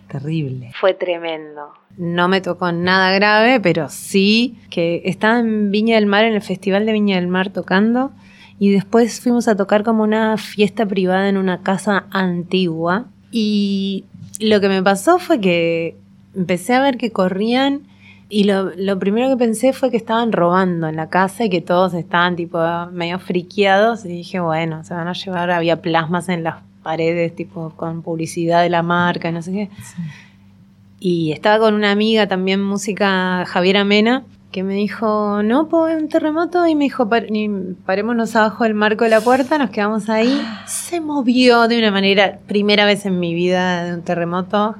terrible. 0.08 0.72
Fue 0.78 0.94
tremendo. 0.94 1.72
No 1.96 2.28
me 2.28 2.40
tocó 2.40 2.72
nada 2.72 3.12
grave, 3.12 3.60
pero 3.60 3.88
sí 3.88 4.58
que 4.70 5.02
estaba 5.04 5.38
en 5.38 5.70
Viña 5.70 5.96
del 5.96 6.06
Mar, 6.06 6.24
en 6.24 6.34
el 6.34 6.42
Festival 6.42 6.86
de 6.86 6.92
Viña 6.92 7.16
del 7.16 7.28
Mar 7.28 7.50
tocando. 7.50 8.12
Y 8.58 8.72
después 8.72 9.20
fuimos 9.20 9.48
a 9.48 9.56
tocar 9.56 9.84
como 9.84 10.02
una 10.02 10.36
fiesta 10.36 10.86
privada 10.86 11.28
en 11.28 11.36
una 11.36 11.62
casa 11.62 12.06
antigua. 12.10 13.06
Y 13.30 14.04
lo 14.38 14.60
que 14.60 14.68
me 14.68 14.82
pasó 14.82 15.18
fue 15.18 15.40
que 15.40 15.96
empecé 16.34 16.74
a 16.74 16.82
ver 16.82 16.96
que 16.96 17.10
corrían 17.10 17.82
y 18.28 18.44
lo, 18.44 18.70
lo, 18.76 18.98
primero 18.98 19.28
que 19.28 19.36
pensé 19.36 19.72
fue 19.72 19.90
que 19.90 19.96
estaban 19.96 20.32
robando 20.32 20.88
en 20.88 20.96
la 20.96 21.08
casa 21.08 21.44
y 21.44 21.50
que 21.50 21.60
todos 21.60 21.94
estaban 21.94 22.36
tipo 22.36 22.58
medio 22.92 23.18
friqueados 23.18 24.04
y 24.04 24.08
dije, 24.08 24.40
bueno, 24.40 24.82
se 24.84 24.94
van 24.94 25.08
a 25.08 25.12
llevar, 25.12 25.50
había 25.50 25.82
plasmas 25.82 26.28
en 26.28 26.42
las 26.42 26.56
paredes 26.82 27.34
tipo 27.34 27.72
con 27.76 28.02
publicidad 28.02 28.62
de 28.62 28.70
la 28.70 28.82
marca, 28.82 29.32
no 29.32 29.42
sé 29.42 29.52
qué. 29.52 29.70
Y 31.00 31.32
estaba 31.32 31.58
con 31.58 31.74
una 31.74 31.90
amiga 31.90 32.26
también, 32.28 32.62
música 32.62 33.44
Javiera 33.46 33.84
Mena, 33.84 34.24
que 34.52 34.62
me 34.62 34.74
dijo, 34.74 35.42
no, 35.42 35.68
pues 35.68 36.00
un 36.00 36.08
terremoto, 36.08 36.66
y 36.66 36.76
me 36.76 36.84
dijo, 36.84 37.10
parémonos 37.84 38.36
abajo 38.36 38.64
del 38.64 38.74
marco 38.74 39.02
de 39.04 39.10
la 39.10 39.20
puerta, 39.20 39.58
nos 39.58 39.70
quedamos 39.70 40.08
ahí. 40.08 40.40
Se 40.66 41.00
movió 41.00 41.66
de 41.66 41.78
una 41.78 41.90
manera, 41.90 42.38
primera 42.46 42.86
vez 42.86 43.04
en 43.04 43.18
mi 43.18 43.34
vida 43.34 43.84
de 43.84 43.94
un 43.94 44.02
terremoto 44.02 44.76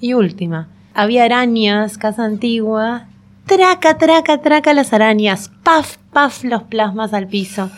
y 0.00 0.14
última. 0.14 0.68
Había 0.94 1.24
arañas, 1.24 1.98
casa 1.98 2.24
antigua. 2.24 3.06
Traca, 3.46 3.98
traca, 3.98 4.38
traca 4.38 4.72
las 4.74 4.92
arañas. 4.92 5.50
Paf, 5.62 5.96
paf 6.12 6.44
los 6.44 6.62
plasmas 6.64 7.12
al 7.12 7.28
piso. 7.28 7.70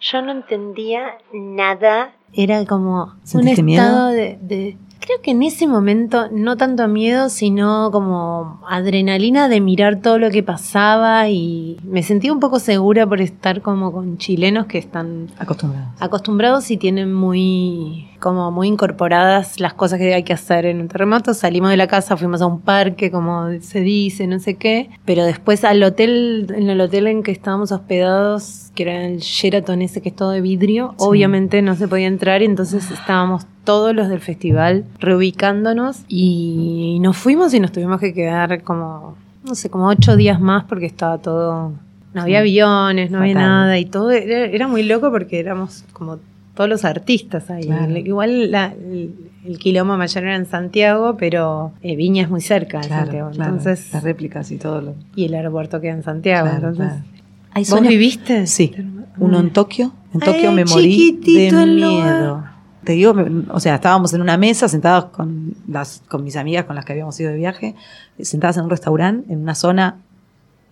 Yo 0.00 0.22
no 0.22 0.32
entendía 0.32 1.18
nada. 1.32 2.12
Era 2.32 2.64
como 2.64 3.14
un 3.34 3.48
estado 3.48 4.08
de, 4.08 4.76
Creo 5.00 5.22
que 5.22 5.30
en 5.30 5.42
ese 5.42 5.66
momento 5.66 6.28
no 6.30 6.56
tanto 6.56 6.86
miedo, 6.86 7.30
sino 7.30 7.90
como 7.90 8.60
adrenalina 8.68 9.48
de 9.48 9.60
mirar 9.60 10.00
todo 10.00 10.18
lo 10.18 10.30
que 10.30 10.42
pasaba 10.42 11.28
y 11.30 11.78
me 11.82 12.02
sentía 12.02 12.32
un 12.32 12.40
poco 12.40 12.58
segura 12.58 13.06
por 13.06 13.20
estar 13.22 13.62
como 13.62 13.92
con 13.92 14.18
chilenos 14.18 14.66
que 14.66 14.76
están 14.76 15.28
acostumbrados. 15.38 15.90
Acostumbrados 16.00 16.70
y 16.70 16.76
tienen 16.76 17.14
muy 17.14 18.10
como 18.20 18.50
muy 18.50 18.68
incorporadas 18.68 19.58
las 19.58 19.74
cosas 19.74 19.98
que 19.98 20.14
hay 20.14 20.22
que 20.22 20.34
hacer 20.34 20.66
en 20.66 20.80
un 20.80 20.88
terremoto. 20.88 21.34
Salimos 21.34 21.70
de 21.70 21.76
la 21.76 21.88
casa, 21.88 22.16
fuimos 22.16 22.42
a 22.42 22.46
un 22.46 22.60
parque, 22.60 23.10
como 23.10 23.48
se 23.60 23.80
dice, 23.80 24.26
no 24.26 24.38
sé 24.38 24.56
qué, 24.56 24.90
pero 25.04 25.24
después 25.24 25.64
al 25.64 25.82
hotel, 25.82 26.52
en 26.54 26.68
el 26.68 26.80
hotel 26.80 27.06
en 27.06 27.22
que 27.22 27.32
estábamos 27.32 27.72
hospedados, 27.72 28.69
que 28.84 28.90
era 28.90 29.06
el 29.06 29.18
Sheraton 29.18 29.82
ese 29.82 30.00
que 30.00 30.08
es 30.08 30.16
todo 30.16 30.30
de 30.30 30.40
vidrio, 30.40 30.94
obviamente 30.98 31.60
no 31.62 31.74
se 31.76 31.86
podía 31.86 32.06
entrar 32.06 32.40
y 32.40 32.46
entonces 32.46 32.90
estábamos 32.90 33.46
todos 33.64 33.94
los 33.94 34.08
del 34.08 34.20
festival 34.20 34.84
reubicándonos 34.98 36.02
y 36.08 36.98
nos 37.00 37.16
fuimos 37.16 37.52
y 37.54 37.60
nos 37.60 37.72
tuvimos 37.72 38.00
que 38.00 38.14
quedar 38.14 38.62
como, 38.62 39.16
no 39.44 39.54
sé, 39.54 39.68
como 39.70 39.86
ocho 39.88 40.16
días 40.16 40.40
más 40.40 40.64
porque 40.64 40.86
estaba 40.86 41.18
todo, 41.18 41.72
no 42.14 42.22
había 42.22 42.38
aviones, 42.40 43.10
no 43.10 43.18
había 43.20 43.34
nada 43.34 43.78
y 43.78 43.84
todo, 43.84 44.10
era, 44.10 44.46
era 44.46 44.66
muy 44.66 44.82
loco 44.82 45.10
porque 45.10 45.38
éramos 45.38 45.84
como 45.92 46.18
todos 46.54 46.68
los 46.70 46.84
artistas 46.84 47.50
ahí. 47.50 47.64
Claro. 47.66 47.96
Igual 47.96 48.50
la- 48.50 48.72
el, 48.72 49.14
el 49.46 49.58
quilombo 49.58 49.96
mayor 49.96 50.24
era 50.24 50.36
en 50.36 50.46
Santiago, 50.46 51.16
pero 51.18 51.72
eh, 51.82 51.96
Viña 51.96 52.22
es 52.24 52.30
muy 52.30 52.40
cerca 52.40 52.80
de 52.80 52.88
Santiago, 52.88 53.30
entonces, 53.32 53.92
las 53.92 54.02
réplicas 54.02 54.50
y 54.50 54.56
todo 54.56 54.80
lo. 54.80 54.94
y 55.14 55.26
el 55.26 55.34
aeropuerto 55.34 55.80
queda 55.80 55.92
en 55.92 56.02
Santiago, 56.02 56.48
Claro, 56.48 56.68
entonces... 56.70 57.02
¿Hay 57.52 57.64
¿Vos 57.64 57.80
viviste? 57.80 58.46
Sí, 58.46 58.74
uno 59.18 59.40
en 59.40 59.50
Tokio. 59.50 59.92
En 60.14 60.20
Tokio 60.20 60.50
Ay, 60.50 60.54
me 60.54 60.64
morí 60.64 61.18
de 61.22 61.66
miedo. 61.66 62.44
Te 62.84 62.92
digo, 62.92 63.14
o 63.50 63.60
sea, 63.60 63.74
estábamos 63.74 64.14
en 64.14 64.22
una 64.22 64.38
mesa 64.38 64.68
sentados 64.68 65.06
con 65.06 65.54
las 65.68 66.02
con 66.08 66.24
mis 66.24 66.36
amigas 66.36 66.64
con 66.64 66.76
las 66.76 66.84
que 66.84 66.92
habíamos 66.92 67.18
ido 67.20 67.30
de 67.30 67.36
viaje, 67.36 67.74
eh, 68.18 68.24
sentadas 68.24 68.56
en 68.56 68.64
un 68.64 68.70
restaurante 68.70 69.30
en 69.32 69.40
una 69.42 69.54
zona 69.54 69.98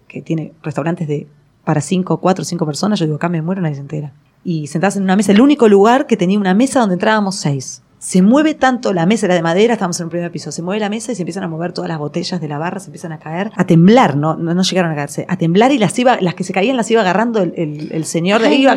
que 0.06 0.22
tiene 0.22 0.52
restaurantes 0.62 1.06
de 1.06 1.26
para 1.64 1.82
cinco, 1.82 2.16
cuatro, 2.18 2.44
cinco 2.44 2.64
personas. 2.64 2.98
Yo 2.98 3.04
digo, 3.04 3.16
acá 3.16 3.28
me 3.28 3.42
muero, 3.42 3.60
nadie 3.60 3.74
se 3.74 3.82
entera. 3.82 4.12
Y 4.42 4.68
sentadas 4.68 4.96
en 4.96 5.02
una 5.02 5.16
mesa, 5.16 5.32
el 5.32 5.40
único 5.40 5.68
lugar 5.68 6.06
que 6.06 6.16
tenía 6.16 6.38
una 6.38 6.54
mesa 6.54 6.80
donde 6.80 6.94
entrábamos 6.94 7.36
seis. 7.36 7.82
Se 7.98 8.22
mueve 8.22 8.54
tanto 8.54 8.92
la 8.92 9.06
mesa, 9.06 9.26
era 9.26 9.34
de 9.34 9.42
madera, 9.42 9.72
estábamos 9.74 9.98
en 10.00 10.04
un 10.04 10.10
primer 10.10 10.30
piso, 10.30 10.52
se 10.52 10.62
mueve 10.62 10.78
la 10.78 10.88
mesa 10.88 11.10
y 11.10 11.16
se 11.16 11.22
empiezan 11.22 11.42
a 11.42 11.48
mover 11.48 11.72
todas 11.72 11.88
las 11.88 11.98
botellas 11.98 12.40
de 12.40 12.46
la 12.48 12.56
barra, 12.58 12.78
se 12.78 12.86
empiezan 12.86 13.10
a 13.12 13.18
caer, 13.18 13.50
a 13.56 13.64
temblar, 13.64 14.16
no, 14.16 14.36
no, 14.36 14.54
no 14.54 14.62
llegaron 14.62 14.92
a 14.92 14.94
caerse, 14.94 15.26
a 15.28 15.36
temblar 15.36 15.72
y 15.72 15.78
las 15.78 15.98
iba, 15.98 16.16
las 16.20 16.34
que 16.34 16.44
se 16.44 16.52
caían 16.52 16.76
las 16.76 16.90
iba 16.90 17.00
agarrando 17.00 17.42
el, 17.42 17.54
el- 17.56 17.90
el 17.92 18.04
señor 18.04 18.40
de 18.40 18.48
ahí, 18.48 18.62
iba 18.62 18.72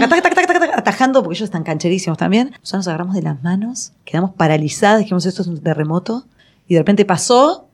atajando, 0.75 1.21
porque 1.23 1.37
ellos 1.37 1.45
están 1.45 1.63
cancherísimos 1.63 2.17
también. 2.17 2.47
Nosotros 2.51 2.73
nos 2.79 2.87
agarramos 2.87 3.15
de 3.15 3.21
las 3.21 3.43
manos, 3.43 3.93
quedamos 4.05 4.31
paralizadas, 4.31 4.99
dijimos 4.99 5.25
esto 5.25 5.43
es 5.43 5.47
un 5.47 5.61
terremoto, 5.61 6.25
y 6.67 6.73
de 6.73 6.79
repente 6.79 7.05
pasó 7.05 7.67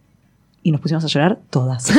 y 0.67 0.71
nos 0.71 0.81
pusimos 0.81 1.01
a 1.05 1.07
llorar 1.07 1.39
todas. 1.49 1.89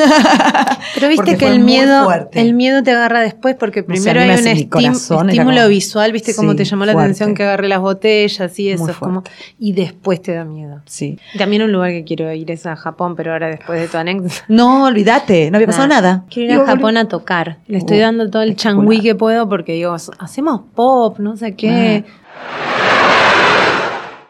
Pero 0.95 1.09
viste 1.09 1.39
que 1.39 1.47
el 1.49 1.61
miedo, 1.61 2.07
el 2.33 2.53
miedo 2.53 2.83
te 2.83 2.91
agarra 2.91 3.21
después 3.21 3.55
porque 3.59 3.83
primero 3.83 4.21
me 4.21 4.31
hay 4.31 4.39
un 4.41 4.45
estim- 4.47 4.69
corazón, 4.69 5.31
estímulo 5.31 5.57
como- 5.57 5.69
visual, 5.69 6.13
viste 6.13 6.35
cómo 6.37 6.51
Sí, 6.51 6.59
te 6.59 6.65
llamó 6.67 6.85
la 6.85 6.93
fuerte. 6.93 7.07
atención 7.13 7.35
que 7.35 7.45
agarré 7.45 7.67
las 7.69 7.81
botellas 7.81 8.59
y 8.59 8.69
eso, 8.69 8.95
como 9.01 9.23
y 9.59 9.73
después 9.73 10.21
te 10.21 10.35
da 10.35 10.45
miedo. 10.45 10.83
sí. 10.85 11.19
También 11.39 11.63
un 11.63 11.73
lugar 11.73 11.93
que 11.93 12.05
quiero 12.05 12.31
ir 12.31 12.51
es 12.51 12.67
a 12.67 12.77
Japón, 12.77 13.17
pero 13.17 13.33
ahora 13.33 13.47
después 13.49 13.81
de 13.81 13.89
tu 13.89 13.97
anécdota. 13.97 14.35
No, 14.49 14.85
olvídate, 14.85 15.51
no 15.51 15.57
había 15.57 15.69
pasado 15.69 15.89
Nada. 15.89 16.01
nada. 16.17 16.25
Quiero 16.29 16.53
ir 16.53 16.61
a 16.61 16.67
Japón 16.67 16.99
a 16.99 17.09
tocar. 17.09 17.57
Le 17.69 17.79
estoy 17.79 17.97
Uh, 17.97 18.01
dando 18.03 18.29
todo 18.29 18.43
el 18.43 18.55
changui 18.55 19.01
que 19.01 19.15
puedo 19.15 19.49
porque 19.49 19.73
digo, 19.73 19.95
hacemos 19.95 20.61
pop, 20.75 21.19
no 21.21 21.39
sé 21.39 21.55
qué. 21.55 22.05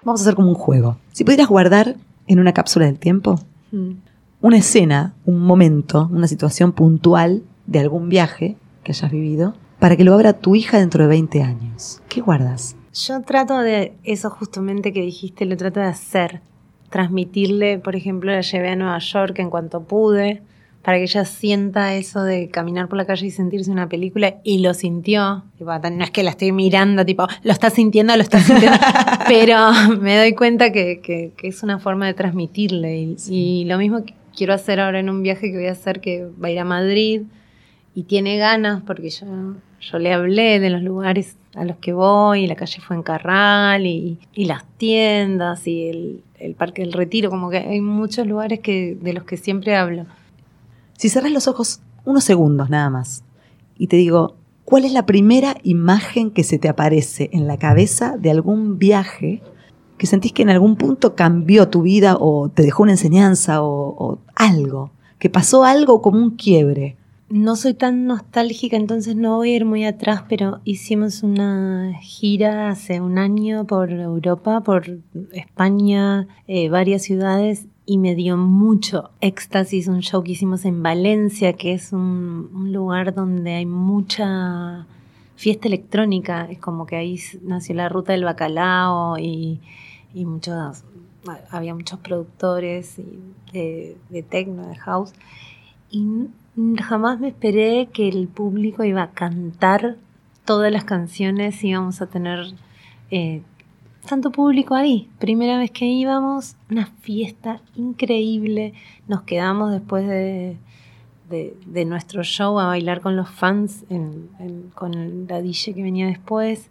Vamos 0.04 0.20
a 0.20 0.22
hacer 0.22 0.36
como 0.36 0.48
un 0.48 0.54
juego. 0.54 0.96
Si 1.12 1.24
pudieras 1.24 1.48
guardar 1.48 1.96
en 2.28 2.38
una 2.38 2.52
cápsula 2.52 2.86
del 2.86 3.00
tiempo 3.00 3.40
Mm. 3.70 3.90
Una 4.40 4.58
escena, 4.58 5.14
un 5.24 5.40
momento, 5.40 6.08
una 6.12 6.26
situación 6.28 6.72
puntual 6.72 7.42
de 7.66 7.80
algún 7.80 8.08
viaje 8.08 8.56
que 8.84 8.92
hayas 8.92 9.10
vivido, 9.10 9.54
para 9.78 9.96
que 9.96 10.04
lo 10.04 10.14
abra 10.14 10.32
tu 10.32 10.54
hija 10.56 10.78
dentro 10.78 11.02
de 11.04 11.08
20 11.08 11.42
años. 11.42 12.00
¿Qué 12.08 12.20
guardas? 12.20 12.76
Yo 12.94 13.20
trato 13.22 13.58
de 13.58 13.92
eso 14.04 14.30
justamente 14.30 14.92
que 14.92 15.02
dijiste, 15.02 15.44
lo 15.44 15.56
trato 15.56 15.80
de 15.80 15.86
hacer. 15.86 16.40
Transmitirle, 16.90 17.78
por 17.78 17.94
ejemplo, 17.96 18.32
la 18.32 18.40
llevé 18.40 18.70
a 18.70 18.76
Nueva 18.76 18.98
York 18.98 19.38
en 19.38 19.50
cuanto 19.50 19.82
pude, 19.84 20.42
para 20.82 20.96
que 20.96 21.04
ella 21.04 21.24
sienta 21.26 21.94
eso 21.94 22.22
de 22.22 22.48
caminar 22.48 22.88
por 22.88 22.96
la 22.96 23.04
calle 23.04 23.26
y 23.26 23.30
sentirse 23.30 23.70
una 23.70 23.88
película, 23.88 24.36
y 24.42 24.58
lo 24.60 24.72
sintió. 24.72 25.44
Tipo, 25.58 25.70
no 25.78 26.02
es 26.04 26.10
que 26.10 26.22
la 26.22 26.30
estoy 26.30 26.50
mirando, 26.52 27.04
tipo, 27.04 27.26
lo 27.42 27.52
está 27.52 27.68
sintiendo, 27.70 28.16
lo 28.16 28.22
está 28.22 28.40
sintiendo, 28.40 28.78
pero 29.28 29.56
me 30.00 30.16
doy 30.16 30.34
cuenta 30.34 30.72
que, 30.72 31.00
que- 31.02 31.32
que 31.36 31.48
es 31.48 31.62
una 31.62 31.78
forma 31.78 32.06
de 32.06 32.14
transmitirle. 32.14 32.98
Y, 33.00 33.16
y 33.28 33.64
lo 33.66 33.76
mismo 33.76 34.02
que 34.02 34.14
quiero 34.38 34.54
hacer 34.54 34.78
ahora 34.78 35.00
en 35.00 35.10
un 35.10 35.24
viaje 35.24 35.50
que 35.50 35.56
voy 35.56 35.66
a 35.66 35.72
hacer, 35.72 36.00
que 36.00 36.24
va 36.42 36.46
a 36.46 36.50
ir 36.52 36.60
a 36.60 36.64
Madrid, 36.64 37.22
y 37.92 38.04
tiene 38.04 38.36
ganas 38.36 38.84
porque 38.86 39.10
yo, 39.10 39.26
yo 39.80 39.98
le 39.98 40.12
hablé 40.12 40.60
de 40.60 40.70
los 40.70 40.80
lugares 40.80 41.36
a 41.56 41.64
los 41.64 41.76
que 41.78 41.92
voy, 41.92 42.46
la 42.46 42.54
calle 42.54 42.80
Fuencarral 42.80 43.84
y, 43.84 44.20
y 44.32 44.44
las 44.44 44.64
tiendas 44.76 45.66
y 45.66 45.88
el, 45.88 46.22
el 46.38 46.54
Parque 46.54 46.82
del 46.82 46.92
Retiro, 46.92 47.30
como 47.30 47.50
que 47.50 47.56
hay 47.56 47.80
muchos 47.80 48.28
lugares 48.28 48.60
que, 48.60 48.96
de 49.00 49.12
los 49.12 49.24
que 49.24 49.36
siempre 49.36 49.74
hablo. 49.74 50.06
Si 50.96 51.08
cerras 51.08 51.32
los 51.32 51.48
ojos 51.48 51.80
unos 52.04 52.22
segundos 52.22 52.70
nada 52.70 52.90
más 52.90 53.24
y 53.76 53.88
te 53.88 53.96
digo, 53.96 54.36
¿cuál 54.64 54.84
es 54.84 54.92
la 54.92 55.04
primera 55.04 55.56
imagen 55.64 56.30
que 56.30 56.44
se 56.44 56.58
te 56.58 56.68
aparece 56.68 57.28
en 57.32 57.48
la 57.48 57.56
cabeza 57.56 58.16
de 58.16 58.30
algún 58.30 58.78
viaje 58.78 59.42
que 59.98 60.06
sentís 60.06 60.32
que 60.32 60.42
en 60.42 60.50
algún 60.50 60.76
punto 60.76 61.14
cambió 61.14 61.68
tu 61.68 61.82
vida 61.82 62.16
o 62.18 62.48
te 62.48 62.62
dejó 62.62 62.84
una 62.84 62.92
enseñanza 62.92 63.62
o, 63.62 64.18
algo? 64.34 64.92
Que 65.18 65.28
pasó 65.28 65.64
algo 65.64 66.00
como 66.00 66.18
un 66.18 66.30
quiebre. 66.36 66.96
No 67.28 67.56
soy 67.56 67.74
tan 67.74 68.06
nostálgica, 68.06 68.76
entonces 68.76 69.14
no 69.16 69.36
voy 69.36 69.50
a 69.52 69.56
ir 69.56 69.64
muy 69.66 69.84
atrás, 69.84 70.22
pero 70.28 70.60
hicimos 70.64 71.22
una 71.22 71.92
gira 72.00 72.70
hace 72.70 73.02
un 73.02 73.18
año 73.18 73.66
por 73.66 73.90
Europa, 73.90 74.62
por 74.62 75.00
España, 75.32 76.26
eh, 76.46 76.70
varias 76.70 77.02
ciudades, 77.02 77.66
y 77.84 77.98
me 77.98 78.14
dio 78.14 78.38
mucho 78.38 79.10
éxtasis 79.20 79.88
un 79.88 80.00
show 80.00 80.22
que 80.22 80.32
hicimos 80.32 80.64
en 80.64 80.82
Valencia, 80.82 81.52
que 81.52 81.74
es 81.74 81.92
un, 81.92 82.48
un 82.54 82.72
lugar 82.72 83.14
donde 83.14 83.54
hay 83.54 83.66
mucha 83.66 84.86
fiesta 85.36 85.68
electrónica. 85.68 86.46
Es 86.50 86.58
como 86.58 86.86
que 86.86 86.96
ahí 86.96 87.18
nació 87.42 87.74
la 87.74 87.88
ruta 87.88 88.12
del 88.12 88.24
bacalao 88.24 89.18
y, 89.18 89.60
y 90.14 90.24
muchos, 90.24 90.84
había 91.50 91.74
muchos 91.74 91.98
productores 92.00 92.96
de, 93.52 93.96
de 94.08 94.22
techno, 94.22 94.66
de 94.66 94.76
house. 94.76 95.12
Y 95.90 96.28
jamás 96.82 97.20
me 97.20 97.28
esperé 97.28 97.88
que 97.92 98.08
el 98.08 98.28
público 98.28 98.84
iba 98.84 99.02
a 99.02 99.10
cantar 99.10 99.96
todas 100.44 100.72
las 100.72 100.84
canciones, 100.84 101.62
íbamos 101.62 102.00
a 102.00 102.06
tener 102.06 102.54
eh, 103.10 103.42
tanto 104.08 104.30
público 104.30 104.74
ahí. 104.74 105.08
Primera 105.18 105.58
vez 105.58 105.70
que 105.70 105.84
íbamos, 105.84 106.56
una 106.70 106.86
fiesta 106.86 107.60
increíble. 107.76 108.72
Nos 109.06 109.22
quedamos 109.22 109.72
después 109.72 110.08
de, 110.08 110.56
de, 111.28 111.84
nuestro 111.84 112.22
show 112.22 112.58
a 112.58 112.66
bailar 112.66 113.02
con 113.02 113.14
los 113.14 113.28
fans, 113.28 113.84
con 114.74 115.26
la 115.28 115.42
DJ 115.42 115.74
que 115.74 115.82
venía 115.82 116.06
después. 116.06 116.70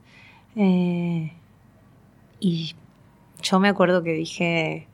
Eh, 0.55 1.33
y 2.39 2.75
yo 3.41 3.59
me 3.59 3.67
acuerdo 3.69 4.03
que 4.03 4.13
dije, 4.13 4.87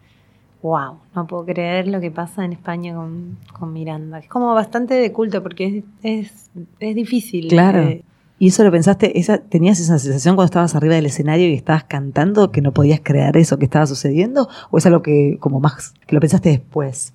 wow, 0.62 0.98
no 1.16 1.28
puedo 1.28 1.46
creer 1.46 1.88
lo 1.88 2.00
que 2.00 2.12
pasa 2.12 2.46
en 2.46 2.54
España 2.54 2.96
con, 2.96 3.38
con 3.58 3.74
Miranda. 3.74 4.20
Es 4.20 4.28
como 4.28 4.54
bastante 4.54 4.96
de 4.96 5.12
culto 5.12 5.44
porque 5.44 5.84
es, 6.04 6.30
es, 6.32 6.50
es 6.80 6.96
difícil. 6.96 7.50
Claro. 7.50 7.82
eh, 7.82 8.04
¿Y 8.40 8.48
eso 8.48 8.64
lo 8.64 8.72
pensaste? 8.72 9.18
Esa, 9.20 9.38
¿Tenías 9.38 9.80
esa 9.80 10.00
sensación 10.00 10.36
cuando 10.36 10.48
estabas 10.48 10.76
arriba 10.76 10.96
del 10.96 11.06
escenario 11.06 11.48
y 11.48 11.54
estabas 11.54 11.86
cantando 11.86 12.52
que 12.52 12.62
no 12.62 12.72
podías 12.74 13.00
creer 13.02 13.38
eso 13.38 13.58
que 13.58 13.66
estaba 13.66 13.86
sucediendo? 13.88 14.50
¿O 14.72 14.78
es 14.78 14.86
algo 14.86 15.02
que 15.02 15.38
como 15.40 15.60
más 15.60 15.94
que 16.08 16.16
lo 16.16 16.20
pensaste 16.20 16.50
después? 16.50 17.14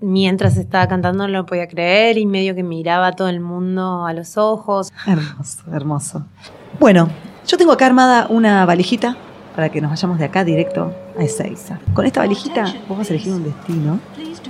mientras 0.00 0.56
estaba 0.56 0.88
cantando 0.88 1.26
no 1.26 1.32
lo 1.32 1.46
podía 1.46 1.68
creer 1.68 2.18
y 2.18 2.26
medio 2.26 2.54
que 2.54 2.62
miraba 2.62 3.08
a 3.08 3.12
todo 3.12 3.28
el 3.28 3.40
mundo 3.40 4.06
a 4.06 4.12
los 4.12 4.36
ojos. 4.36 4.92
Hermoso, 5.06 5.62
hermoso. 5.72 6.26
Bueno, 6.78 7.08
yo 7.46 7.58
tengo 7.58 7.72
acá 7.72 7.86
armada 7.86 8.26
una 8.30 8.64
valijita 8.64 9.16
para 9.54 9.68
que 9.68 9.80
nos 9.80 9.90
vayamos 9.90 10.18
de 10.18 10.24
acá 10.24 10.44
directo 10.44 10.92
a 11.18 11.22
Ezeiza. 11.22 11.78
Con 11.94 12.06
esta 12.06 12.20
valijita 12.20 12.72
vos 12.88 12.98
vas 12.98 13.10
a 13.10 13.14
elegir 13.14 13.32
un 13.32 13.44
destino, 13.44 13.98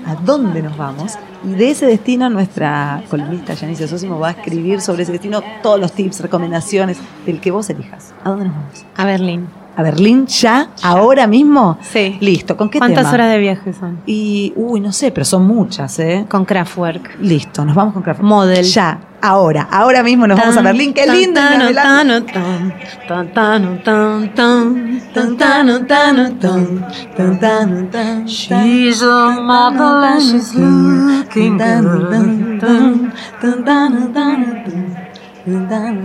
a 0.07 0.15
dónde 0.15 0.63
nos 0.63 0.77
vamos, 0.77 1.19
y 1.45 1.53
de 1.53 1.71
ese 1.71 1.87
destino 1.87 2.29
nuestra 2.29 3.03
columnista 3.11 3.57
Janice 3.57 3.89
Sosimo 3.89 4.19
va 4.19 4.29
a 4.29 4.31
escribir 4.33 4.81
sobre 4.81 5.03
ese 5.05 5.13
destino 5.13 5.43
todos 5.63 5.81
los 5.81 5.93
tips, 5.93 6.21
recomendaciones, 6.21 6.99
del 7.27 7.41
que 7.41 7.51
vos 7.51 7.71
elijas. 7.71 8.15
¿A 8.25 8.31
dónde 8.31 8.47
nos 8.47 8.55
vamos? 8.55 8.87
A 8.97 9.05
Berlín. 9.05 9.47
¿A 9.77 9.83
Berlín 9.83 10.27
ya? 10.27 10.71
¿Ahora 10.83 11.27
mismo? 11.27 11.79
Sí. 11.81 12.19
Listo, 12.21 12.57
¿con 12.57 12.69
qué 12.69 12.79
¿Cuántas 12.79 13.05
tema? 13.05 13.15
horas 13.15 13.31
de 13.33 13.39
viaje 13.39 13.73
son? 13.73 14.01
Y, 14.05 14.53
uy, 14.57 14.81
no 14.81 14.93
sé, 14.93 15.11
pero 15.13 15.25
son 15.25 15.47
muchas, 15.47 15.99
¿eh? 16.01 16.27
Con 16.29 16.45
Kraftwerk. 16.45 17.19
Listo, 17.21 17.65
nos 17.65 17.75
vamos 17.75 17.95
con 17.95 18.03
Kraftwerk. 18.03 18.29
Model. 18.29 18.65
Ya, 18.65 19.01
ahora. 19.21 19.69
Ahora 19.71 20.03
mismo 20.03 20.27
nos 20.27 20.39
vamos 20.39 20.57
a 20.57 20.63
Berlín. 20.63 20.93
¡Qué 20.93 21.07
lindo! 21.07 21.41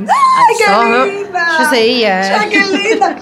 ¡Ay, 0.07 0.55
qué 0.57 1.11
linda! 1.11 1.47
Yo 1.59 1.69
seguía. 1.69 2.21
¡Ya, 2.21 2.49
qué 2.49 2.59
linda! 2.65 3.15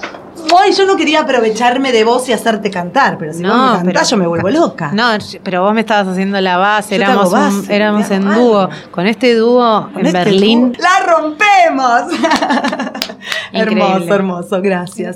Hoy 0.56 0.72
yo 0.74 0.86
no 0.86 0.96
quería 0.96 1.22
aprovecharme 1.22 1.92
de 1.92 2.04
vos 2.04 2.28
y 2.30 2.34
hacerte 2.34 2.70
cantar, 2.72 3.18
pero 3.18 3.34
si 3.34 3.42
No, 3.42 3.50
vos 3.50 3.60
me 3.60 3.78
cantás 3.78 3.94
pero- 3.94 4.06
yo 4.06 4.18
me 4.18 4.28
vuelvo 4.28 4.50
loca. 4.50 4.92
No, 4.94 5.10
pero 5.44 5.63
vos 5.63 5.74
me 5.74 5.82
estabas 5.82 6.08
haciendo 6.08 6.39
la 6.42 6.58
base, 6.58 6.98
Yo 6.98 7.06
te 7.06 7.12
éramos, 7.12 7.34
un- 7.34 7.72
éramos 7.72 8.12
en 8.12 8.34
dúo. 8.34 8.70
Con 8.92 9.08
este 9.08 9.36
dúo 9.36 9.89
Con 9.94 10.02
en 10.02 10.06
este 10.08 10.18
Berlín. 10.26 10.72
dúo, 10.74 10.82
¡La 10.84 11.06
rompemos! 11.06 12.20
Hermoso, 13.54 14.13
hermoso, 14.13 14.62
gracias. 14.62 15.16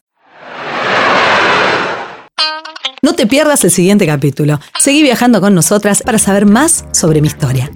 No 3.01 3.13
te 3.13 3.27
pierdas 3.27 3.63
el 3.63 3.71
siguiente 3.71 4.05
capítulo. 4.05 4.59
Seguí 4.79 5.01
viajando 5.03 5.39
con 5.39 5.53
nosotras 5.55 6.01
para 6.03 6.17
saber 6.17 6.45
más 6.45 6.85
sobre 6.91 7.21
mi 7.21 7.27
historia. 7.27 7.69